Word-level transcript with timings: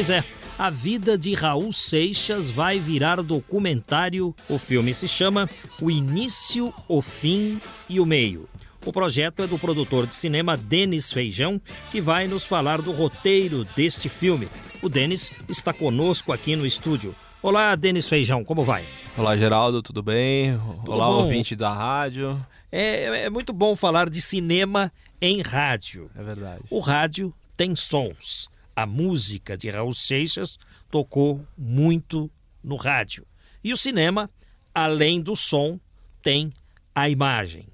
Pois 0.00 0.08
é, 0.08 0.24
a 0.58 0.70
vida 0.70 1.18
de 1.18 1.34
Raul 1.34 1.74
Seixas 1.74 2.48
vai 2.48 2.78
virar 2.78 3.20
documentário. 3.20 4.34
O 4.48 4.58
filme 4.58 4.94
se 4.94 5.06
chama 5.06 5.46
O 5.78 5.90
Início, 5.90 6.72
o 6.88 7.02
Fim 7.02 7.60
e 7.86 8.00
o 8.00 8.06
Meio. 8.06 8.48
O 8.86 8.94
projeto 8.94 9.42
é 9.42 9.46
do 9.46 9.58
produtor 9.58 10.06
de 10.06 10.14
cinema 10.14 10.56
Denis 10.56 11.12
Feijão, 11.12 11.60
que 11.92 12.00
vai 12.00 12.26
nos 12.26 12.46
falar 12.46 12.80
do 12.80 12.92
roteiro 12.92 13.66
deste 13.76 14.08
filme. 14.08 14.48
O 14.80 14.88
Denis 14.88 15.30
está 15.50 15.70
conosco 15.70 16.32
aqui 16.32 16.56
no 16.56 16.64
estúdio. 16.64 17.14
Olá, 17.42 17.76
Denis 17.76 18.08
Feijão, 18.08 18.42
como 18.42 18.64
vai? 18.64 18.82
Olá, 19.18 19.36
Geraldo, 19.36 19.82
tudo 19.82 20.02
bem? 20.02 20.58
Tudo 20.76 20.92
Olá, 20.92 21.08
bom? 21.08 21.24
ouvinte 21.24 21.54
da 21.54 21.74
rádio. 21.74 22.40
É, 22.72 23.24
é 23.26 23.28
muito 23.28 23.52
bom 23.52 23.76
falar 23.76 24.08
de 24.08 24.22
cinema 24.22 24.90
em 25.20 25.42
rádio. 25.42 26.10
É 26.16 26.22
verdade. 26.22 26.62
O 26.70 26.80
rádio 26.80 27.34
tem 27.54 27.76
sons. 27.76 28.48
A 28.74 28.86
música 28.86 29.56
de 29.56 29.68
Raul 29.70 29.94
Seixas 29.94 30.58
tocou 30.90 31.44
muito 31.56 32.30
no 32.62 32.76
rádio. 32.76 33.26
E 33.62 33.72
o 33.72 33.76
cinema, 33.76 34.30
além 34.74 35.20
do 35.20 35.36
som, 35.36 35.78
tem 36.22 36.52
a 36.94 37.08
imagem. 37.08 37.66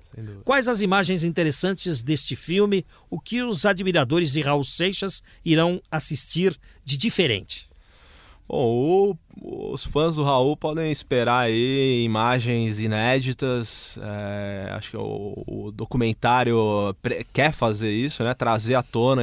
Quais 0.44 0.66
as 0.66 0.80
imagens 0.80 1.22
interessantes 1.22 2.02
deste 2.02 2.34
filme? 2.34 2.86
O 3.10 3.20
que 3.20 3.42
os 3.42 3.66
admiradores 3.66 4.32
de 4.32 4.40
Raul 4.40 4.64
Seixas 4.64 5.22
irão 5.44 5.82
assistir 5.90 6.58
de 6.84 6.96
diferente? 6.96 7.65
Bom, 8.48 9.16
o- 9.42 9.72
os 9.72 9.84
fãs 9.84 10.16
do 10.16 10.22
Raul 10.24 10.56
podem 10.56 10.90
esperar 10.90 11.40
aí 11.46 12.02
imagens 12.04 12.78
inéditas. 12.78 13.98
é, 14.02 14.70
acho 14.72 14.90
que 14.92 14.96
o, 14.96 15.42
o 15.46 15.70
documentário 15.72 16.56
quer 17.32 17.52
fazer 17.52 17.90
isso, 17.90 18.22
né? 18.24 18.32
Trazer 18.34 18.74
à 18.76 18.82
tona 18.82 19.22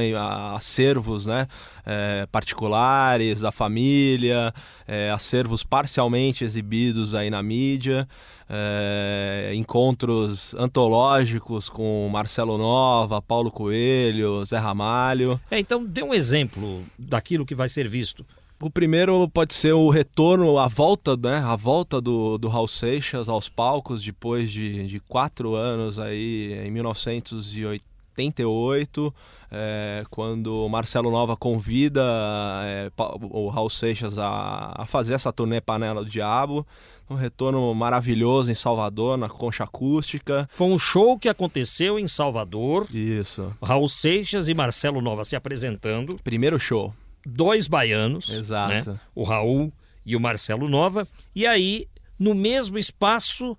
acervos, 0.54 1.26
né? 1.26 1.48
é, 1.86 2.26
particulares 2.32 3.40
da 3.40 3.50
família, 3.52 4.52
é, 4.86 5.10
acervos 5.10 5.64
parcialmente 5.64 6.44
exibidos 6.44 7.14
aí 7.14 7.28
na 7.30 7.42
mídia. 7.42 8.08
é, 8.48 9.52
encontros 9.54 10.54
antológicos 10.54 11.68
com 11.70 12.08
Marcelo 12.12 12.58
Nova, 12.58 13.20
Paulo 13.22 13.50
Coelho, 13.50 14.44
Zé 14.44 14.58
Ramalho. 14.58 15.40
É, 15.50 15.58
então, 15.58 15.82
dê 15.84 16.02
um 16.02 16.12
exemplo 16.14 16.84
daquilo 16.98 17.46
que 17.46 17.54
vai 17.54 17.68
ser 17.70 17.88
visto. 17.88 18.24
O 18.64 18.70
primeiro 18.70 19.28
pode 19.28 19.52
ser 19.52 19.74
o 19.74 19.90
retorno, 19.90 20.58
a 20.58 20.68
volta, 20.68 21.14
né? 21.18 21.36
A 21.36 21.54
volta 21.54 22.00
do, 22.00 22.38
do 22.38 22.48
Raul 22.48 22.66
Seixas 22.66 23.28
aos 23.28 23.46
palcos 23.46 24.02
depois 24.02 24.50
de, 24.50 24.86
de 24.86 25.00
quatro 25.00 25.54
anos 25.54 25.98
aí 25.98 26.58
em 26.64 26.70
1988, 26.70 29.14
é, 29.52 30.02
quando 30.08 30.64
o 30.64 30.68
Marcelo 30.70 31.10
Nova 31.10 31.36
convida 31.36 32.02
é, 32.64 32.90
o 33.20 33.50
Raul 33.50 33.68
Seixas 33.68 34.18
a, 34.18 34.72
a 34.78 34.86
fazer 34.86 35.12
essa 35.12 35.30
turnê 35.30 35.60
Panela 35.60 36.02
do 36.02 36.08
Diabo. 36.08 36.66
Um 37.10 37.16
retorno 37.16 37.74
maravilhoso 37.74 38.50
em 38.50 38.54
Salvador, 38.54 39.18
na 39.18 39.28
concha 39.28 39.64
acústica. 39.64 40.48
Foi 40.50 40.68
um 40.68 40.78
show 40.78 41.18
que 41.18 41.28
aconteceu 41.28 41.98
em 41.98 42.08
Salvador. 42.08 42.86
Isso. 42.94 43.54
Raul 43.62 43.88
Seixas 43.88 44.48
e 44.48 44.54
Marcelo 44.54 45.02
Nova 45.02 45.22
se 45.22 45.36
apresentando. 45.36 46.18
Primeiro 46.24 46.58
show. 46.58 46.94
Dois 47.26 47.68
baianos, 47.68 48.30
Exato. 48.30 48.90
né? 48.90 49.00
o 49.14 49.22
Raul 49.22 49.72
e 50.04 50.14
o 50.14 50.20
Marcelo 50.20 50.68
Nova, 50.68 51.06
e 51.34 51.46
aí, 51.46 51.86
no 52.18 52.34
mesmo 52.34 52.78
espaço, 52.78 53.56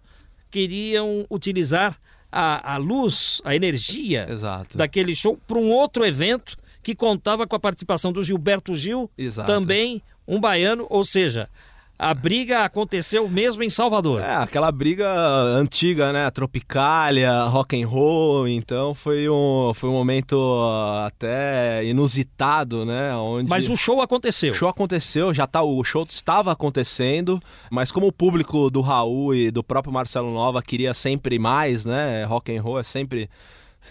queriam 0.49 1.25
utilizar 1.29 1.99
a, 2.31 2.73
a 2.73 2.77
luz, 2.77 3.41
a 3.43 3.55
energia 3.55 4.27
Exato. 4.29 4.77
daquele 4.77 5.15
show 5.15 5.37
para 5.47 5.57
um 5.57 5.69
outro 5.71 6.05
evento 6.05 6.57
que 6.83 6.93
contava 6.93 7.47
com 7.47 7.55
a 7.55 7.59
participação 7.59 8.11
do 8.11 8.23
Gilberto 8.23 8.75
Gil, 8.75 9.09
Exato. 9.17 9.51
também 9.51 10.03
um 10.27 10.39
baiano, 10.39 10.85
ou 10.89 11.03
seja, 11.03 11.49
a 11.97 12.13
briga 12.13 12.65
aconteceu 12.65 13.27
mesmo 13.29 13.63
em 13.63 13.69
Salvador. 13.69 14.21
É, 14.21 14.35
aquela 14.35 14.71
briga 14.71 15.07
antiga, 15.09 16.11
né? 16.11 16.29
Tropicália, 16.29 17.43
rock 17.43 17.81
and 17.81 17.87
roll, 17.87 18.47
então 18.47 18.93
foi 18.93 19.29
um, 19.29 19.71
foi 19.73 19.89
um 19.89 19.93
momento 19.93 20.35
ah, 20.61 21.07
até 21.07 21.85
inusitado, 21.85 22.85
né? 22.85 23.15
Onde 23.15 23.49
Mas 23.49 23.69
o 23.69 23.75
show 23.75 24.01
aconteceu. 24.01 24.51
o 24.51 24.55
show 24.55 24.67
aconteceu, 24.67 25.33
já 25.33 25.47
tá, 25.47 25.61
o 25.61 25.83
show 25.83 26.05
estava 26.07 26.51
acontecendo, 26.51 27.39
mas 27.71 27.91
como 27.91 28.07
o 28.07 28.11
público 28.11 28.69
do 28.69 28.81
Raul 28.81 29.33
e 29.33 29.49
do 29.49 29.63
próprio 29.63 29.93
Marcelo 29.93 30.33
Nova 30.33 30.61
queria 30.61 30.93
sempre 30.93 31.39
mais, 31.39 31.85
né? 31.85 32.25
Rock 32.25 32.55
and 32.55 32.61
roll 32.61 32.79
é 32.79 32.83
sempre 32.83 33.29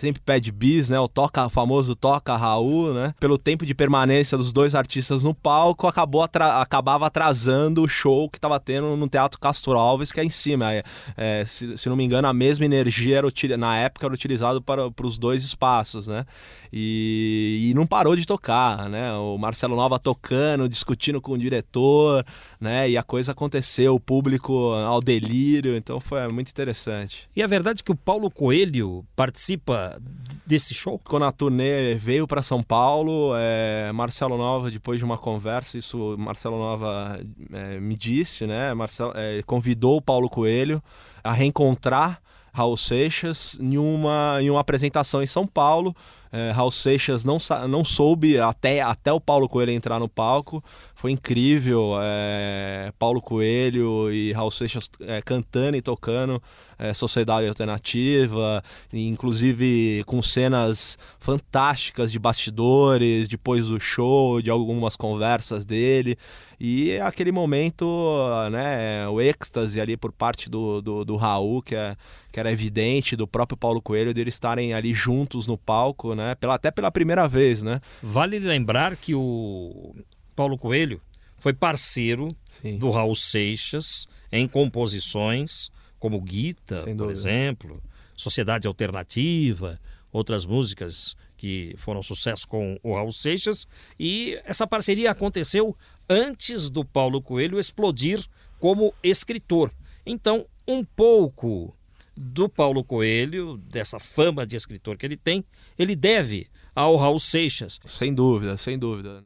sempre 0.01 0.21
pede 0.21 0.51
bis, 0.51 0.91
né? 0.91 0.99
O 0.99 1.09
toca, 1.09 1.47
o 1.47 1.51
famoso 1.51 1.95
toca 1.95 2.37
Raul, 2.37 2.93
né? 2.93 3.15
Pelo 3.19 3.39
tempo 3.39 3.65
de 3.65 3.75
permanência 3.75 4.37
dos 4.37 4.53
dois 4.53 4.75
artistas 4.75 5.23
no 5.23 5.35
palco, 5.35 5.87
acabou 5.87 6.23
atra- 6.23 6.61
acabava 6.61 7.07
atrasando 7.07 7.83
o 7.83 7.89
show 7.89 8.29
que 8.29 8.39
estava 8.39 8.59
tendo 8.61 8.97
no 8.97 9.09
Teatro 9.09 9.39
Castro 9.39 9.73
Alves, 9.79 10.13
que 10.13 10.21
é 10.21 10.25
em 10.25 10.31
cima. 10.31 10.73
É, 10.73 10.83
é, 11.17 11.45
se, 11.47 11.79
se 11.79 11.89
não 11.89 11.97
me 11.97 12.05
engano, 12.05 12.29
a 12.29 12.33
mesma 12.33 12.65
energia 12.65 13.19
era 13.19 13.57
na 13.57 13.77
época 13.79 14.07
era 14.07 14.15
utilizado 14.15 14.61
para, 14.61 14.91
para 14.91 15.07
os 15.07 15.17
dois 15.17 15.45
espaços, 15.45 16.07
né? 16.07 16.27
E, 16.77 17.69
e 17.71 17.75
não 17.75 17.87
parou 17.87 18.17
de 18.17 18.27
tocar, 18.27 18.89
né? 18.89 19.13
O 19.13 19.39
Marcelo 19.39 19.77
Nova 19.77 19.97
tocando, 19.97 20.69
discutindo 20.69 21.21
com 21.21 21.35
o 21.35 21.39
diretor, 21.39 22.27
né? 22.61 22.91
E 22.91 22.99
a 22.99 23.03
coisa 23.05 23.31
aconteceu, 23.31 23.95
o 23.95 24.01
público 24.01 24.73
ao 24.73 25.01
delírio, 25.01 25.77
então 25.77 26.01
foi 26.01 26.27
muito 26.27 26.51
interessante. 26.51 27.29
E 27.37 27.45
a 27.45 27.47
verdade 27.47 27.81
é 27.81 27.85
que 27.85 27.93
o 27.93 27.95
Paulo 27.95 28.29
Coelho 28.29 29.07
participa 29.15 29.97
desse 30.45 30.75
show? 30.75 31.01
Quando 31.05 31.27
a 31.27 31.31
turnê 31.31 31.95
veio 31.95 32.27
para 32.27 32.43
São 32.43 32.61
Paulo, 32.61 33.35
é, 33.37 33.93
Marcelo 33.93 34.37
Nova, 34.37 34.69
depois 34.69 34.99
de 34.99 35.05
uma 35.05 35.17
conversa, 35.17 35.79
isso 35.79 36.17
Marcelo 36.19 36.59
Nova 36.59 37.21
é, 37.53 37.79
me 37.79 37.97
disse, 37.97 38.49
né? 38.49 38.75
Marcelo 38.75 39.13
é, 39.15 39.45
convidou 39.47 39.99
o 39.99 40.03
Paulo 40.03 40.29
Coelho 40.29 40.83
a 41.23 41.33
reencontrar 41.33 42.21
Raul 42.55 42.77
Seixas 42.77 43.59
em 43.61 43.77
uma, 43.77 44.39
em 44.41 44.49
uma 44.49 44.61
apresentação 44.61 45.21
em 45.21 45.27
São 45.27 45.45
Paulo. 45.45 45.95
É, 46.31 46.53
Raul 46.53 46.71
Seixas 46.71 47.25
não, 47.25 47.39
não 47.69 47.85
soube 47.85 48.39
até, 48.39 48.81
até 48.81 49.13
o 49.13 49.21
Paulo 49.21 49.49
Coelho 49.49 49.73
entrar 49.73 49.99
no 49.99 50.09
palco. 50.09 50.63
Foi 50.95 51.11
incrível. 51.11 51.97
é, 52.01 52.93
Paulo 52.97 53.21
Coelho 53.21 54.11
e 54.13 54.33
Raul 54.33 54.53
Seixas 54.53 54.89
é, 55.01 55.21
cantando 55.21 55.77
e 55.77 55.83
tocando 55.83 56.41
é, 56.79 56.95
Sociedade 56.95 57.49
Alternativa, 57.49 58.63
inclusive 58.93 60.05
com 60.07 60.23
cenas 60.23 60.97
fantásticas 61.19 62.13
de 62.13 62.19
bastidores, 62.21 63.27
depois 63.29 63.67
do 63.67 63.81
show, 63.81 64.41
de 64.41 64.51
algumas 64.51 64.95
conversas 64.95 65.65
dele. 65.65 66.17
E 66.59 66.99
aquele 67.01 67.33
momento, 67.33 67.87
né, 68.51 69.09
o 69.09 69.21
êxtase 69.21 69.81
ali 69.81 69.97
por 69.97 70.13
parte 70.13 70.49
do, 70.49 70.81
do, 70.81 71.05
do 71.05 71.17
Raul, 71.17 71.63
que, 71.63 71.75
é, 71.75 71.97
que 72.33 72.39
era 72.41 72.53
evidente, 72.53 73.17
do 73.17 73.27
próprio 73.27 73.57
Paulo 73.57 73.83
Coelho, 73.83 74.15
deles 74.15 74.35
estarem 74.35 74.73
ali 74.73 74.95
juntos 74.95 75.47
no 75.47 75.59
palco, 75.59 76.15
né, 76.15 76.35
pela, 76.37 76.55
até 76.55 76.71
pela 76.71 76.91
primeira 76.91 77.27
vez, 77.27 77.63
né? 77.63 77.81
Vale 78.03 78.39
lembrar 78.39 78.97
que 78.97 79.15
o 79.15 79.95
Paulo 80.35 80.57
Coelho 80.57 81.01
foi 81.37 81.53
parceiro 81.53 82.29
Sim. 82.51 82.79
do 82.79 82.91
Raul 82.91 83.15
Seixas 83.15 84.07
em 84.33 84.49
composições 84.49 85.71
como 85.99 86.21
Guita, 86.21 86.85
por 86.97 87.11
exemplo, 87.11 87.83
Sociedade 88.15 88.69
Alternativa, 88.69 89.81
outras 90.13 90.45
músicas 90.45 91.17
que 91.37 91.75
foram 91.77 92.03
sucesso 92.03 92.47
com 92.47 92.79
o 92.83 92.95
Raul 92.95 93.13
Seixas. 93.13 93.67
E 93.99 94.41
essa 94.45 94.67
parceria 94.67 95.11
aconteceu 95.11 95.77
antes 96.09 96.71
do 96.71 96.85
Paulo 96.85 97.21
Coelho 97.21 97.59
explodir 97.59 98.25
como 98.59 98.95
escritor. 99.03 99.73
Então, 100.07 100.47
um 100.67 100.85
pouco 100.85 101.75
do 102.17 102.49
Paulo 102.49 102.85
Coelho, 102.85 103.57
dessa 103.57 103.99
fama 103.99 104.47
de 104.47 104.57
escritor 104.57 104.97
que 104.97 105.05
ele 105.05 105.17
tem, 105.17 105.45
ele 105.79 105.97
deve 105.97 106.47
ao 106.75 106.97
Raul 106.97 107.19
Seixas. 107.19 107.81
Sem 107.87 108.15
dúvida, 108.15 108.57
sem 108.57 108.79
dúvida. 108.79 109.23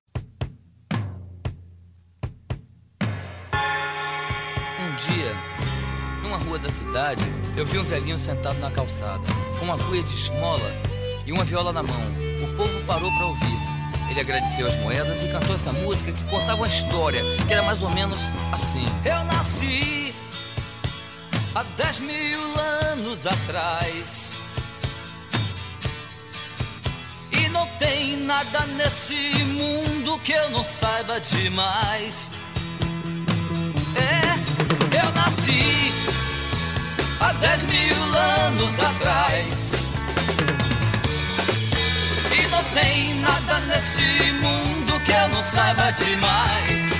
Um 4.80 4.96
dia, 4.96 5.34
numa 6.22 6.38
rua 6.38 6.58
da 6.58 6.70
cidade, 6.70 7.22
eu 7.56 7.66
vi 7.66 7.78
um 7.78 7.84
velhinho 7.84 8.18
sentado 8.18 8.58
na 8.58 8.70
calçada, 8.70 9.24
com 9.58 9.66
uma 9.66 9.78
cuia 9.78 10.02
de 10.02 10.14
esmola 10.14 10.97
e 11.28 11.32
uma 11.32 11.44
viola 11.44 11.74
na 11.74 11.82
mão. 11.82 12.02
O 12.42 12.56
povo 12.56 12.80
parou 12.86 13.12
para 13.12 13.26
ouvir. 13.26 13.58
Ele 14.10 14.20
agradeceu 14.20 14.66
as 14.66 14.74
moedas 14.76 15.22
e 15.22 15.28
cantou 15.28 15.54
essa 15.54 15.70
música 15.72 16.10
que 16.10 16.24
contava 16.24 16.54
uma 16.54 16.66
história, 16.66 17.20
que 17.46 17.52
era 17.52 17.62
mais 17.62 17.82
ou 17.82 17.90
menos 17.90 18.18
assim. 18.50 18.86
Eu 19.04 19.22
nasci 19.24 20.14
há 21.54 21.62
dez 21.76 22.00
mil 22.00 22.40
anos 22.90 23.26
atrás. 23.26 24.38
E 27.30 27.46
não 27.50 27.66
tem 27.78 28.16
nada 28.16 28.60
nesse 28.78 29.14
mundo 29.44 30.18
que 30.20 30.32
eu 30.32 30.50
não 30.50 30.64
saiba 30.64 31.20
demais. 31.20 32.32
É, 33.94 34.96
eu 34.96 35.12
nasci 35.12 35.92
há 37.20 37.32
dez 37.32 37.66
mil 37.66 38.16
anos 38.16 38.80
atrás. 38.80 39.77
Não 42.58 42.64
tem 42.74 43.14
nada 43.20 43.60
nesse 43.60 44.02
mundo 44.32 45.00
que 45.04 45.12
eu 45.12 45.28
não 45.28 45.40
saiba 45.40 45.92
demais. 45.92 46.90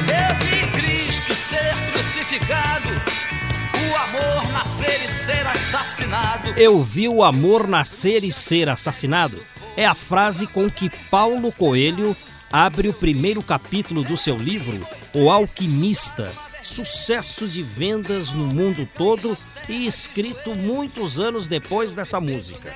Eu 0.00 0.44
vi 0.44 0.72
Cristo 0.72 1.32
ser 1.36 1.72
crucificado, 1.92 2.88
o 2.88 3.96
amor 3.96 4.52
nascer 4.52 5.04
e 5.04 5.06
ser 5.06 5.46
assassinado. 5.46 6.50
Eu 6.56 6.82
vi 6.82 7.08
o 7.08 7.22
amor 7.22 7.68
nascer 7.68 8.24
e 8.24 8.32
ser 8.32 8.68
assassinado. 8.68 9.40
É 9.76 9.86
a 9.86 9.94
frase 9.94 10.48
com 10.48 10.68
que 10.68 10.90
Paulo 11.08 11.52
Coelho 11.52 12.16
abre 12.50 12.88
o 12.88 12.92
primeiro 12.92 13.40
capítulo 13.40 14.02
do 14.02 14.16
seu 14.16 14.36
livro, 14.36 14.84
O 15.14 15.30
Alquimista, 15.30 16.32
sucesso 16.64 17.46
de 17.46 17.62
vendas 17.62 18.32
no 18.32 18.48
mundo 18.48 18.88
todo 18.96 19.38
e 19.68 19.86
escrito 19.86 20.56
muitos 20.56 21.20
anos 21.20 21.46
depois 21.46 21.92
desta 21.92 22.20
música. 22.20 22.74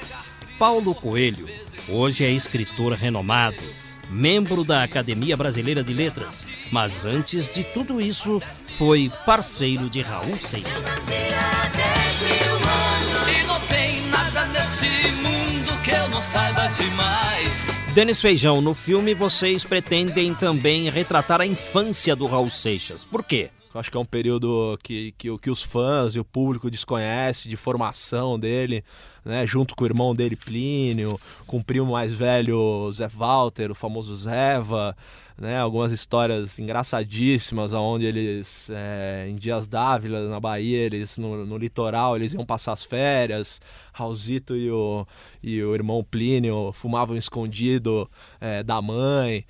Paulo 0.58 0.94
Coelho 0.94 1.48
hoje 1.88 2.24
é 2.24 2.30
escritor 2.30 2.92
renomado, 2.92 3.62
membro 4.10 4.64
da 4.64 4.82
Academia 4.82 5.36
Brasileira 5.36 5.82
de 5.82 5.92
Letras, 5.92 6.46
mas 6.70 7.04
antes 7.04 7.50
de 7.52 7.64
tudo 7.64 8.00
isso 8.00 8.40
foi 8.78 9.10
parceiro 9.26 9.88
de 9.90 10.00
Raul 10.00 10.38
Seixas. 10.38 10.82
Denis 17.94 18.20
Feijão, 18.20 18.60
no 18.60 18.74
filme 18.74 19.12
vocês 19.12 19.64
pretendem 19.64 20.34
também 20.34 20.88
retratar 20.88 21.40
a 21.40 21.46
infância 21.46 22.14
do 22.14 22.26
Raul 22.26 22.48
Seixas. 22.48 23.04
Por 23.04 23.24
quê? 23.24 23.50
Acho 23.74 23.90
que 23.90 23.96
é 23.96 24.00
um 24.00 24.04
período 24.04 24.78
que, 24.82 25.12
que, 25.16 25.36
que 25.38 25.50
os 25.50 25.62
fãs 25.62 26.14
e 26.14 26.20
o 26.20 26.24
público 26.24 26.70
desconhece 26.70 27.48
de 27.48 27.56
formação 27.56 28.38
dele, 28.38 28.84
né? 29.24 29.46
Junto 29.46 29.74
com 29.74 29.84
o 29.84 29.86
irmão 29.86 30.14
dele, 30.14 30.36
Plínio, 30.36 31.18
com 31.46 31.58
o 31.58 31.64
primo 31.64 31.92
mais 31.92 32.12
velho, 32.12 32.90
Zé 32.92 33.08
Walter, 33.08 33.70
o 33.70 33.74
famoso 33.74 34.14
Zeva, 34.16 34.96
né? 35.38 35.58
Algumas 35.58 35.92
histórias 35.92 36.58
engraçadíssimas, 36.58 37.74
onde 37.74 38.06
eles, 38.06 38.70
é, 38.70 39.26
em 39.28 39.36
Dias 39.36 39.66
Dávila, 39.66 40.28
na 40.28 40.40
Bahia, 40.40 40.78
eles 40.78 41.18
no, 41.18 41.44
no, 41.46 41.56
litoral, 41.56 42.16
eles 42.16 42.32
iam 42.32 42.44
passar 42.44 42.72
as 42.72 42.84
férias. 42.84 43.60
Raulzito 43.92 44.56
e 44.56 44.70
o, 44.70 45.06
e 45.42 45.62
o 45.62 45.74
irmão 45.74 46.04
Plínio 46.04 46.72
fumavam 46.72 47.16
escondido 47.16 48.10
é, 48.40 48.62
da 48.62 48.80
mãe 48.80 49.44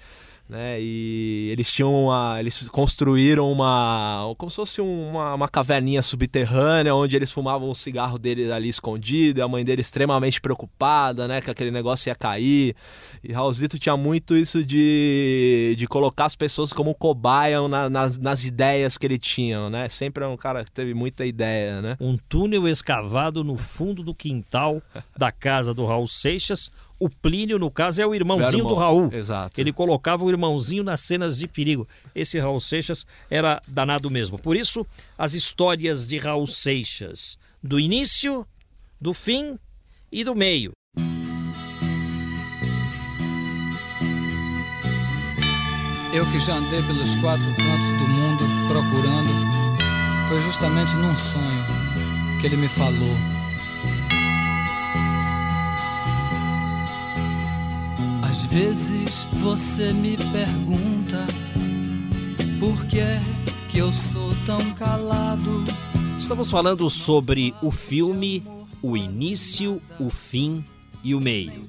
né? 0.52 0.76
E 0.78 1.48
eles 1.50 1.72
tinham 1.72 2.04
uma, 2.04 2.36
eles 2.38 2.68
construíram 2.68 3.50
uma, 3.50 4.32
como 4.36 4.50
se 4.50 4.56
fosse 4.56 4.80
uma, 4.82 5.34
uma 5.34 5.48
caverninha 5.48 6.02
subterrânea 6.02 6.94
onde 6.94 7.16
eles 7.16 7.32
fumavam 7.32 7.70
o 7.70 7.74
cigarro 7.74 8.18
deles 8.18 8.50
ali 8.50 8.68
escondido, 8.68 9.38
e 9.38 9.42
a 9.42 9.48
mãe 9.48 9.64
dele 9.64 9.80
extremamente 9.80 10.42
preocupada, 10.42 11.26
né, 11.26 11.40
que 11.40 11.50
aquele 11.50 11.70
negócio 11.70 12.10
ia 12.10 12.14
cair. 12.14 12.76
E 13.24 13.32
Raulzito 13.32 13.78
tinha 13.78 13.96
muito 13.96 14.36
isso 14.36 14.62
de, 14.62 15.74
de 15.78 15.86
colocar 15.86 16.26
as 16.26 16.36
pessoas 16.36 16.70
como 16.70 16.94
cobaia 16.94 17.66
na, 17.66 17.88
nas, 17.88 18.18
nas 18.18 18.44
ideias 18.44 18.98
que 18.98 19.06
ele 19.06 19.18
tinha, 19.18 19.70
né? 19.70 19.88
Sempre 19.88 20.24
é 20.24 20.26
um 20.26 20.36
cara 20.36 20.64
que 20.64 20.70
teve 20.70 20.92
muita 20.92 21.24
ideia, 21.24 21.80
né? 21.80 21.96
Um 22.00 22.18
túnel 22.28 22.68
escavado 22.68 23.42
no 23.42 23.56
fundo 23.56 24.02
do 24.02 24.14
quintal 24.14 24.82
da 25.16 25.32
casa 25.32 25.72
do 25.72 25.86
Raul 25.86 26.06
Seixas, 26.06 26.70
o 27.02 27.10
Plínio, 27.10 27.58
no 27.58 27.68
caso, 27.68 28.00
é 28.00 28.06
o 28.06 28.14
irmãozinho 28.14 28.60
irmão. 28.60 28.74
do 28.74 28.78
Raul. 28.78 29.10
Exato. 29.12 29.60
Ele 29.60 29.72
colocava 29.72 30.22
o 30.22 30.30
irmãozinho 30.30 30.84
nas 30.84 31.00
cenas 31.00 31.36
de 31.36 31.48
perigo. 31.48 31.88
Esse 32.14 32.38
Raul 32.38 32.60
Seixas 32.60 33.04
era 33.28 33.60
danado 33.66 34.08
mesmo. 34.08 34.38
Por 34.38 34.54
isso, 34.54 34.86
as 35.18 35.34
histórias 35.34 36.06
de 36.06 36.16
Raul 36.18 36.46
Seixas, 36.46 37.36
do 37.60 37.80
início, 37.80 38.46
do 39.00 39.12
fim 39.12 39.58
e 40.12 40.22
do 40.22 40.32
meio. 40.32 40.70
Eu 46.14 46.24
que 46.30 46.38
já 46.38 46.54
andei 46.54 46.82
pelos 46.82 47.16
quatro 47.16 47.46
cantos 47.46 47.88
do 47.98 48.06
mundo 48.06 48.44
procurando, 48.68 50.28
foi 50.28 50.40
justamente 50.42 50.94
num 50.94 51.16
sonho 51.16 51.64
que 52.40 52.46
ele 52.46 52.58
me 52.58 52.68
falou. 52.68 53.31
Às 58.32 58.44
vezes 58.44 59.24
você 59.42 59.92
me 59.92 60.16
pergunta 60.16 61.26
por 62.58 62.86
que 62.86 62.98
é 62.98 63.20
que 63.68 63.76
eu 63.76 63.92
sou 63.92 64.34
tão 64.46 64.72
calado. 64.72 65.62
Estamos 66.18 66.50
falando 66.50 66.88
sobre 66.88 67.54
o 67.60 67.70
filme 67.70 68.42
O 68.80 68.96
Início, 68.96 69.82
o 70.00 70.08
Fim 70.08 70.64
e 71.04 71.14
o 71.14 71.20
Meio. 71.20 71.68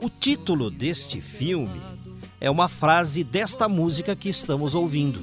O 0.00 0.10
título 0.10 0.72
deste 0.72 1.20
filme 1.20 1.80
é 2.40 2.50
uma 2.50 2.68
frase 2.68 3.22
desta 3.22 3.68
música 3.68 4.16
que 4.16 4.28
estamos 4.28 4.74
ouvindo. 4.74 5.22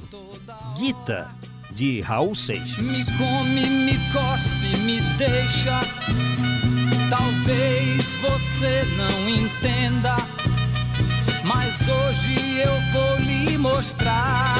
Guita, 0.78 1.30
de 1.70 2.00
Raul 2.00 2.34
Seixas. 2.34 2.78
Me 2.78 3.04
come, 3.18 3.66
me 3.84 3.98
cospe, 4.14 4.78
me 4.86 4.98
deixa. 5.18 5.78
Talvez 7.10 8.14
você 8.22 8.84
não 8.96 9.28
entenda, 9.28 10.16
mas 11.44 11.88
hoje 11.88 12.60
eu 12.60 12.80
vou 12.92 13.16
lhe 13.18 13.58
mostrar. 13.58 14.54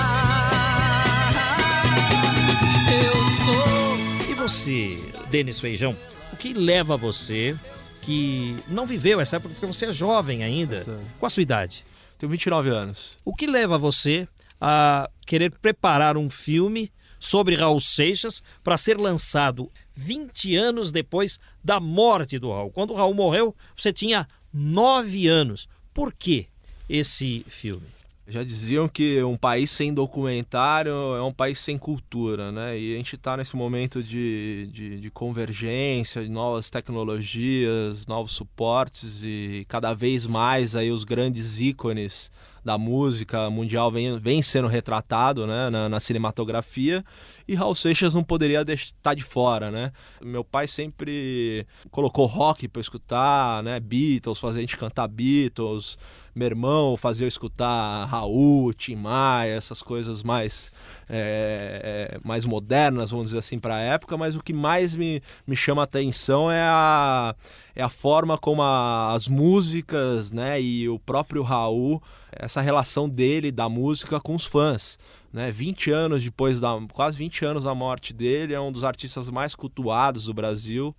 Eu 2.90 3.14
sou. 3.44 4.30
E 4.30 4.34
você, 4.34 4.96
Denis 5.30 5.60
Feijão, 5.60 5.96
o 6.32 6.36
que 6.36 6.52
leva 6.52 6.96
você 6.96 7.58
que 8.02 8.56
não 8.68 8.86
viveu 8.86 9.20
essa 9.20 9.36
época, 9.36 9.54
porque 9.54 9.66
você 9.66 9.86
é 9.86 9.92
jovem 9.92 10.42
ainda, 10.42 10.84
com 11.18 11.26
a 11.26 11.30
sua 11.30 11.42
idade? 11.42 11.84
Tenho 12.18 12.30
29 12.30 12.70
anos. 12.70 13.16
O 13.24 13.34
que 13.34 13.46
leva 13.46 13.78
você 13.78 14.26
a 14.60 15.08
querer 15.26 15.54
preparar 15.58 16.16
um 16.16 16.28
filme 16.28 16.92
sobre 17.18 17.54
Raul 17.54 17.80
Seixas 17.80 18.42
para 18.64 18.78
ser 18.78 18.98
lançado 18.98 19.70
20 19.94 20.56
anos 20.56 20.90
depois 20.90 21.38
da 21.62 21.78
morte 21.78 22.38
do 22.38 22.50
Raul? 22.50 22.70
Quando 22.70 22.92
o 22.92 22.96
Raul 22.96 23.14
morreu, 23.14 23.54
você 23.76 23.92
tinha 23.92 24.26
9 24.52 25.28
anos. 25.28 25.68
Por 25.92 26.12
que 26.12 26.46
esse 26.90 27.44
filme? 27.48 27.86
Já 28.26 28.44
diziam 28.44 28.88
que 28.88 29.22
um 29.24 29.36
país 29.36 29.70
sem 29.70 29.92
documentário 29.92 30.92
é 31.16 31.22
um 31.22 31.32
país 31.32 31.58
sem 31.58 31.76
cultura, 31.76 32.52
né? 32.52 32.78
E 32.78 32.94
a 32.94 32.96
gente 32.96 33.16
está 33.16 33.36
nesse 33.36 33.56
momento 33.56 34.02
de, 34.04 34.68
de, 34.72 35.00
de, 35.00 35.10
convergência, 35.10 36.22
de 36.22 36.30
novas 36.30 36.70
tecnologias, 36.70 38.06
novos 38.06 38.32
suportes 38.32 39.24
e 39.24 39.66
cada 39.68 39.94
vez 39.94 40.26
mais 40.26 40.76
aí 40.76 40.92
os 40.92 41.02
grandes 41.02 41.58
ícones 41.58 42.30
da 42.64 42.78
música 42.78 43.50
mundial 43.50 43.90
vem, 43.90 44.16
vem 44.18 44.42
sendo 44.42 44.68
retratado 44.68 45.46
né, 45.46 45.70
na, 45.70 45.88
na 45.88 45.98
cinematografia 45.98 47.04
e 47.50 47.56
Raul 47.56 47.74
Seixas 47.74 48.14
não 48.14 48.22
poderia 48.22 48.64
estar 48.68 49.12
de 49.12 49.24
fora, 49.24 49.72
né? 49.72 49.90
Meu 50.22 50.44
pai 50.44 50.68
sempre 50.68 51.66
colocou 51.90 52.24
rock 52.24 52.68
para 52.68 52.80
escutar, 52.80 53.60
né? 53.64 53.80
Beatles, 53.80 54.38
fazer 54.38 54.58
a 54.58 54.60
gente 54.60 54.76
cantar 54.76 55.08
Beatles. 55.08 55.98
Meu 56.32 56.46
irmão 56.46 56.96
fazia 56.96 57.24
eu 57.24 57.28
escutar 57.28 58.04
Raul, 58.04 58.72
Tim 58.72 58.94
Maia, 58.94 59.56
essas 59.56 59.82
coisas 59.82 60.22
mais, 60.22 60.70
é, 61.08 62.20
mais 62.22 62.46
modernas, 62.46 63.10
vamos 63.10 63.26
dizer 63.26 63.38
assim, 63.38 63.58
para 63.58 63.74
a 63.74 63.80
época. 63.80 64.16
Mas 64.16 64.36
o 64.36 64.42
que 64.44 64.52
mais 64.52 64.94
me, 64.94 65.20
me 65.44 65.56
chama 65.56 65.82
a 65.82 65.86
atenção 65.86 66.48
é 66.48 66.62
a, 66.62 67.34
é 67.74 67.82
a 67.82 67.88
forma 67.88 68.38
como 68.38 68.62
a, 68.62 69.12
as 69.12 69.26
músicas, 69.26 70.30
né? 70.30 70.62
E 70.62 70.88
o 70.88 71.00
próprio 71.00 71.42
Raul, 71.42 72.00
essa 72.32 72.60
relação 72.60 73.08
dele, 73.08 73.50
da 73.50 73.68
música 73.68 74.20
com 74.20 74.34
os 74.34 74.44
fãs 74.44 74.98
né? 75.32 75.50
20 75.50 75.90
anos 75.90 76.22
depois 76.22 76.60
da 76.60 76.78
quase 76.92 77.16
20 77.16 77.44
anos 77.44 77.64
da 77.64 77.74
morte 77.74 78.12
dele, 78.12 78.54
é 78.54 78.60
um 78.60 78.72
dos 78.72 78.84
artistas 78.84 79.28
mais 79.28 79.54
cultuados 79.54 80.24
do 80.24 80.34
Brasil, 80.34 80.94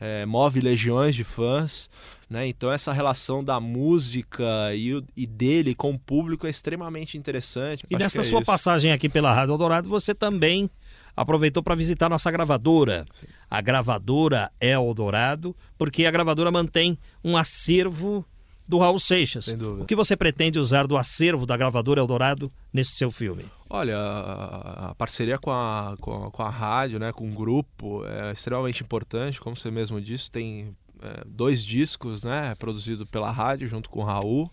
é, 0.00 0.26
move 0.26 0.60
legiões 0.60 1.14
de 1.14 1.24
fãs, 1.24 1.88
né? 2.28 2.46
Então 2.46 2.72
essa 2.72 2.92
relação 2.92 3.42
da 3.42 3.60
música 3.60 4.44
e, 4.74 5.02
e 5.16 5.26
dele 5.26 5.74
com 5.74 5.92
o 5.92 5.98
público 5.98 6.46
é 6.46 6.50
extremamente 6.50 7.16
interessante. 7.16 7.86
E 7.88 7.96
nessa 7.96 8.18
é 8.18 8.22
sua 8.22 8.40
isso. 8.40 8.46
passagem 8.46 8.92
aqui 8.92 9.08
pela 9.08 9.32
Rádio 9.32 9.52
Eldorado, 9.52 9.88
você 9.88 10.14
também 10.14 10.68
aproveitou 11.16 11.62
para 11.62 11.74
visitar 11.74 12.08
nossa 12.10 12.30
gravadora. 12.30 13.04
Sim. 13.12 13.26
A 13.48 13.60
gravadora 13.60 14.50
Eldorado, 14.60 15.56
porque 15.78 16.04
a 16.04 16.10
gravadora 16.10 16.50
mantém 16.50 16.98
um 17.24 17.36
acervo 17.36 18.24
do 18.68 18.78
Raul 18.78 18.98
Seixas. 18.98 19.48
O 19.48 19.84
que 19.84 19.94
você 19.94 20.16
pretende 20.16 20.58
usar 20.58 20.86
do 20.86 20.96
acervo 20.96 21.46
da 21.46 21.56
gravadora 21.56 22.00
Eldorado 22.00 22.50
nesse 22.72 22.92
seu 22.92 23.10
filme? 23.10 23.44
Olha, 23.70 23.96
a 23.98 24.94
parceria 24.96 25.38
com 25.38 25.50
a, 25.50 25.96
com 26.00 26.26
a, 26.26 26.30
com 26.30 26.42
a 26.42 26.50
rádio, 26.50 26.98
né, 26.98 27.12
com 27.12 27.28
o 27.28 27.32
grupo, 27.32 28.04
é 28.06 28.32
extremamente 28.32 28.82
importante. 28.82 29.40
Como 29.40 29.56
você 29.56 29.70
mesmo 29.70 30.00
disse, 30.00 30.30
tem 30.30 30.76
é, 31.02 31.22
dois 31.26 31.64
discos 31.64 32.22
né, 32.22 32.54
produzidos 32.56 33.08
pela 33.08 33.30
rádio 33.30 33.68
junto 33.68 33.88
com 33.88 34.00
o 34.00 34.04
Raul, 34.04 34.50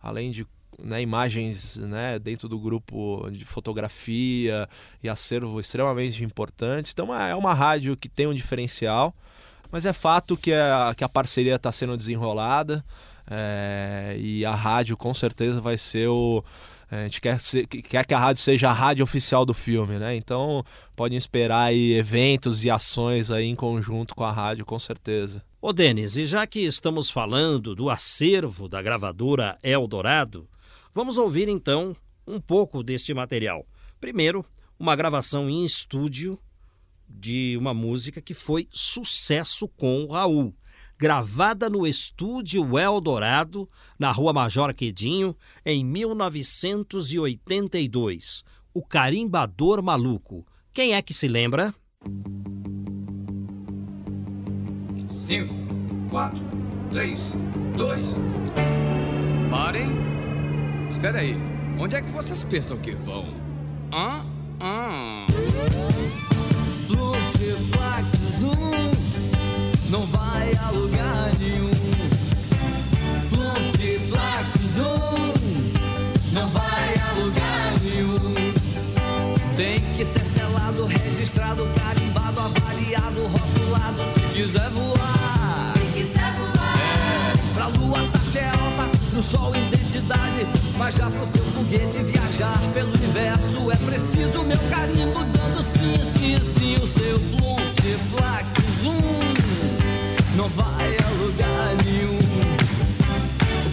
além 0.00 0.30
de 0.30 0.46
né, 0.78 1.00
imagens 1.00 1.76
né, 1.76 2.18
dentro 2.18 2.48
do 2.48 2.58
grupo 2.58 3.28
de 3.30 3.44
fotografia 3.44 4.68
e 5.02 5.08
acervo 5.08 5.58
extremamente 5.58 6.22
importante. 6.22 6.90
Então 6.92 7.14
é 7.14 7.34
uma 7.34 7.54
rádio 7.54 7.96
que 7.96 8.08
tem 8.08 8.26
um 8.26 8.34
diferencial 8.34 9.14
Mas 9.70 9.86
é 9.86 9.92
fato 9.92 10.36
que 10.36 10.52
a, 10.52 10.94
que 10.96 11.02
a 11.02 11.08
parceria 11.08 11.56
está 11.56 11.72
sendo 11.72 11.96
desenrolada 11.96 12.84
é, 13.28 14.16
e 14.18 14.44
a 14.44 14.54
rádio 14.54 14.96
com 14.96 15.12
certeza 15.12 15.60
vai 15.60 15.76
ser 15.76 16.08
o. 16.08 16.44
A 16.88 17.02
gente 17.02 17.20
quer, 17.20 17.40
ser, 17.40 17.66
quer 17.66 18.06
que 18.06 18.14
a 18.14 18.18
rádio 18.18 18.40
seja 18.40 18.70
a 18.70 18.72
rádio 18.72 19.02
oficial 19.02 19.44
do 19.44 19.52
filme, 19.52 19.98
né? 19.98 20.14
Então 20.14 20.64
podem 20.94 21.18
esperar 21.18 21.64
aí 21.64 21.94
eventos 21.94 22.64
e 22.64 22.70
ações 22.70 23.28
aí 23.30 23.46
em 23.46 23.56
conjunto 23.56 24.14
com 24.14 24.22
a 24.22 24.30
rádio, 24.30 24.64
com 24.64 24.78
certeza. 24.78 25.42
Ô 25.60 25.72
Denis, 25.72 26.16
e 26.16 26.24
já 26.24 26.46
que 26.46 26.60
estamos 26.60 27.10
falando 27.10 27.74
do 27.74 27.90
acervo 27.90 28.68
da 28.68 28.80
gravadora 28.80 29.58
Eldorado, 29.64 30.48
vamos 30.94 31.18
ouvir 31.18 31.48
então 31.48 31.92
um 32.24 32.40
pouco 32.40 32.84
deste 32.84 33.12
material. 33.12 33.66
Primeiro, 34.00 34.44
uma 34.78 34.94
gravação 34.94 35.50
em 35.50 35.64
estúdio 35.64 36.38
de 37.08 37.56
uma 37.58 37.72
música 37.72 38.20
que 38.20 38.34
foi 38.34 38.68
sucesso 38.70 39.66
com 39.68 40.04
o 40.04 40.12
Raul, 40.12 40.54
gravada 40.98 41.68
no 41.68 41.86
estúdio 41.86 42.78
Eldorado, 42.78 43.68
na 43.98 44.10
Rua 44.10 44.32
Major 44.32 44.72
Quedinho, 44.74 45.36
em 45.64 45.84
1982. 45.84 48.42
O 48.72 48.82
Carimbador 48.82 49.82
Maluco. 49.82 50.46
Quem 50.72 50.94
é 50.94 51.02
que 51.02 51.12
se 51.14 51.28
lembra? 51.28 51.74
Cinco, 55.08 55.54
quatro, 56.10 56.44
três, 56.90 57.32
dois. 57.76 58.16
Parem. 59.50 59.90
Espera 60.88 61.20
aí. 61.20 61.36
Onde 61.78 61.96
é 61.96 62.02
que 62.02 62.10
vocês 62.10 62.42
pensam 62.42 62.78
que 62.78 62.92
vão? 62.92 63.26
Hã? 63.92 64.35
Não 69.90 70.04
vai 70.06 70.50
a 70.64 70.70
lugar 70.70 71.30
nenhum. 71.38 71.70
Multiplactos 73.30 74.76
um 74.78 75.32
não 76.32 76.48
vai 76.48 76.94
a 76.94 77.12
lugar 77.20 77.74
nenhum. 77.82 78.52
Tem 79.56 79.80
que 79.94 80.04
ser 80.04 80.26
selado, 80.26 80.86
registrado, 80.86 81.66
carimbado, 81.78 82.40
avaliado, 82.40 83.26
rotulado. 83.26 84.02
Se 84.12 84.20
quiser 84.32 84.70
voar, 84.70 85.72
Se 85.74 85.80
quiser 85.92 86.34
voar, 86.34 86.78
é, 86.78 87.54
pra 87.54 87.66
lua 87.68 88.08
taxa 88.12 88.38
é 88.40 88.48
alta, 88.48 88.98
no 89.12 89.22
sol 89.22 89.54
identidade. 89.54 90.46
Mas 90.76 90.94
já 90.96 91.08
pro 91.08 91.26
seu 91.26 91.44
foguete 91.44 92.02
viajar 92.02 92.58
pelo 92.74 92.88
universo 92.88 93.70
é 93.70 93.76
preciso 93.76 94.42
meu 94.42 94.58
carimbo 94.68 95.24
dando 95.24 95.62
sim, 95.62 96.04
sim, 96.04 96.40
sim. 96.42 96.76
O 96.82 96.86
seu 96.86 97.18
multiplactos 97.40 98.55
um 98.55 98.55
não 100.36 100.48
vai 100.50 100.96
a 100.96 101.08
lugar 101.22 101.76
nenhum. 101.84 102.18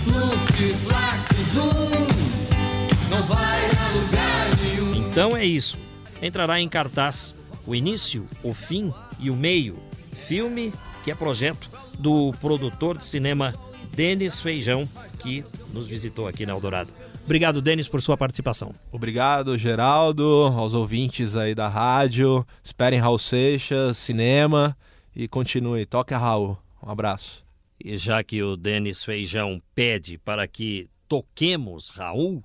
Multiplactos 0.07 1.55
um 1.57 3.09
não 3.09 3.21
vai 3.23 3.65
a 3.65 3.89
lugar 3.91 4.49
nenhum. 4.61 4.95
Então 4.95 5.35
é 5.35 5.45
isso. 5.45 5.77
Entrará 6.21 6.61
em 6.61 6.69
cartaz 6.69 7.35
o 7.67 7.75
início, 7.75 8.25
o 8.41 8.53
fim 8.53 8.93
e 9.19 9.29
o 9.29 9.35
meio. 9.35 9.77
Filme 10.13 10.71
que 11.03 11.11
é 11.11 11.15
projeto 11.15 11.69
do 11.99 12.31
produtor 12.39 12.97
de 12.97 13.03
cinema 13.03 13.53
Denis 13.93 14.41
Feijão, 14.41 14.87
que 15.19 15.43
nos 15.73 15.85
visitou 15.85 16.27
aqui 16.27 16.45
na 16.45 16.53
Eldorado. 16.53 16.93
Obrigado, 17.25 17.61
Denis, 17.61 17.89
por 17.89 18.01
sua 18.01 18.15
participação. 18.15 18.73
Obrigado, 18.91 19.57
Geraldo, 19.57 20.53
aos 20.55 20.73
ouvintes 20.73 21.35
aí 21.35 21.53
da 21.53 21.67
rádio. 21.67 22.45
Esperem 22.63 22.99
Raul 22.99 23.17
Seixas, 23.17 23.97
cinema 23.97 24.77
e 25.15 25.27
continue. 25.27 25.85
Toque 25.85 26.13
a 26.13 26.17
Raul. 26.17 26.57
Um 26.81 26.89
abraço. 26.89 27.43
E 27.79 27.95
já 27.97 28.23
que 28.23 28.41
o 28.41 28.55
Denis 28.55 29.03
Feijão 29.03 29.61
pede 29.75 30.17
para 30.17 30.47
que 30.47 30.89
toquemos 31.07 31.89
Raul, 31.89 32.43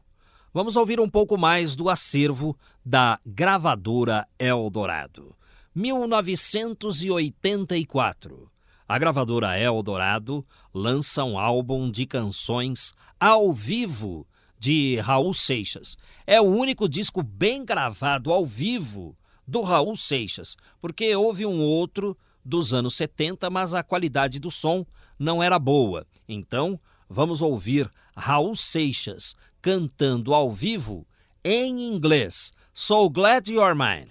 vamos 0.52 0.76
ouvir 0.76 1.00
um 1.00 1.08
pouco 1.08 1.38
mais 1.38 1.75
do 1.76 1.88
acervo 1.88 2.58
da 2.84 3.18
gravadora 3.25 4.26
Eldorado. 4.38 5.34
1984. 5.75 8.50
A 8.88 8.98
gravadora 8.98 9.58
Eldorado 9.58 10.46
lança 10.72 11.25
um 11.25 11.38
álbum 11.38 11.90
de 11.90 12.06
canções 12.06 12.92
ao 13.20 13.52
vivo 13.52 14.26
de 14.58 14.98
Raul 15.00 15.34
Seixas. 15.34 15.96
É 16.26 16.40
o 16.40 16.44
único 16.44 16.88
disco 16.88 17.22
bem 17.22 17.62
gravado 17.64 18.32
ao 18.32 18.46
vivo 18.46 19.16
do 19.46 19.60
Raul 19.62 19.94
Seixas, 19.94 20.56
porque 20.80 21.14
houve 21.14 21.46
um 21.46 21.62
outro 21.62 22.16
dos 22.45 22.73
anos 22.73 22.95
70, 22.95 23.50
mas 23.50 23.75
a 23.75 23.83
qualidade 23.83 24.38
do 24.38 24.50
som 24.50 24.85
não 25.18 25.42
era 25.42 25.59
boa. 25.59 26.07
Então, 26.28 26.78
vamos 27.09 27.42
ouvir 27.42 27.90
Raul 28.16 28.54
Seixas 28.54 29.35
cantando 29.61 30.35
ao 30.35 30.50
vivo 30.50 31.07
em 31.45 31.88
inglês. 31.88 32.52
So 32.75 33.09
glad 33.11 33.49
you're 33.49 33.75
mine. 33.75 34.09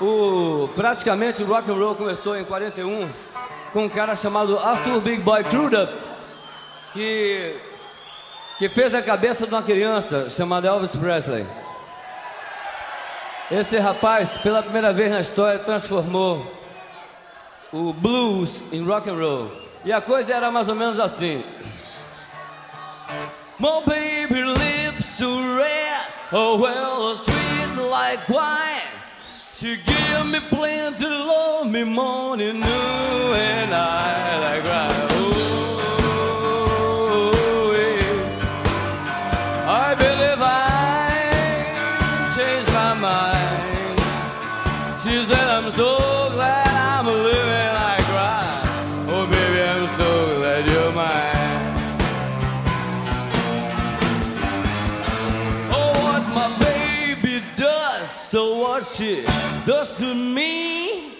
O, 0.00 0.68
praticamente 0.74 1.42
o 1.42 1.46
rock 1.46 1.70
and 1.70 1.74
roll 1.74 1.94
começou 1.94 2.36
em 2.36 2.44
41 2.44 3.08
com 3.72 3.84
um 3.84 3.88
cara 3.88 4.16
chamado 4.16 4.58
Arthur 4.58 5.00
Big 5.00 5.22
Boy 5.22 5.44
Crudup, 5.44 5.92
que, 6.92 7.56
que 8.58 8.68
fez 8.68 8.92
a 8.92 9.02
cabeça 9.02 9.46
de 9.46 9.54
uma 9.54 9.62
criança 9.62 10.28
chamada 10.28 10.68
Elvis 10.68 10.96
Presley. 10.96 11.46
Esse 13.50 13.78
rapaz, 13.78 14.36
pela 14.38 14.62
primeira 14.62 14.92
vez 14.92 15.10
na 15.10 15.20
história, 15.20 15.58
transformou 15.58 16.50
o 17.72 17.92
blues 17.92 18.62
em 18.72 18.82
rock 18.84 19.10
and 19.10 19.16
roll. 19.16 19.52
E 19.84 19.92
a 19.92 20.00
coisa 20.00 20.32
era 20.32 20.50
mais 20.50 20.68
ou 20.68 20.74
menos 20.74 20.98
assim. 20.98 21.44
My 23.58 23.82
baby 23.86 24.42
lips 24.42 25.20
red, 25.20 26.06
oh 26.32 26.56
well, 26.56 27.14
sweet 27.16 27.76
like 27.90 28.28
wine. 28.28 28.82
She 29.52 29.76
give 29.76 30.26
me 30.26 30.40
plenty, 30.40 31.04
love 31.04 31.70
me 31.70 31.84
morning, 31.84 32.60
noon, 32.60 33.36
and 33.36 33.70
night. 33.70 35.13
So 50.66 50.92
glad 50.92 51.12
you're. 51.14 51.84
Oh, 55.72 55.92
what 56.02 56.22
my 56.34 56.48
baby 56.64 57.42
does, 57.56 58.10
so 58.10 58.58
what 58.58 58.84
she 58.84 59.24
does 59.66 59.96
to 59.98 60.14
me. 60.14 61.12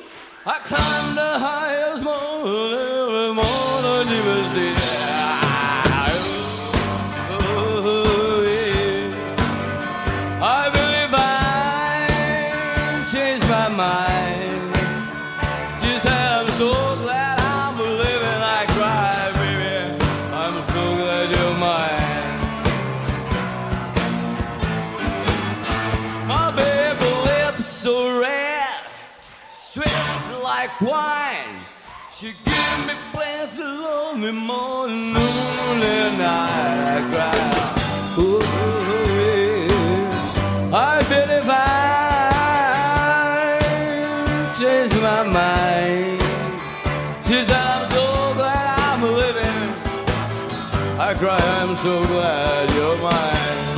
I 0.47 0.59
climb 0.59 1.15
the 1.15 1.39
highest 1.39 2.05
mountain 2.05 2.73
every 2.75 3.33
morning, 3.35 4.09
you 4.13 4.75
see. 4.77 4.84
Me 34.25 34.31
more 34.33 34.89
noon 34.89 35.83
and. 35.83 36.23
I 36.23 37.01
cry. 37.11 37.41
Ooh, 38.19 38.41
yeah. 39.19 39.77
I 40.73 40.99
believe 41.11 41.49
I 41.49 41.61
changed 44.59 45.01
my 45.03 45.23
mind. 45.39 46.23
Said, 47.25 47.51
I'm 47.51 47.83
so 47.91 48.05
glad 48.35 48.79
I'm 48.89 49.03
living. 49.23 49.65
I 50.99 51.15
cry, 51.15 51.43
I'm 51.61 51.75
so 51.77 51.95
glad 52.07 52.71
you're 52.75 52.97
mine. 53.03 53.74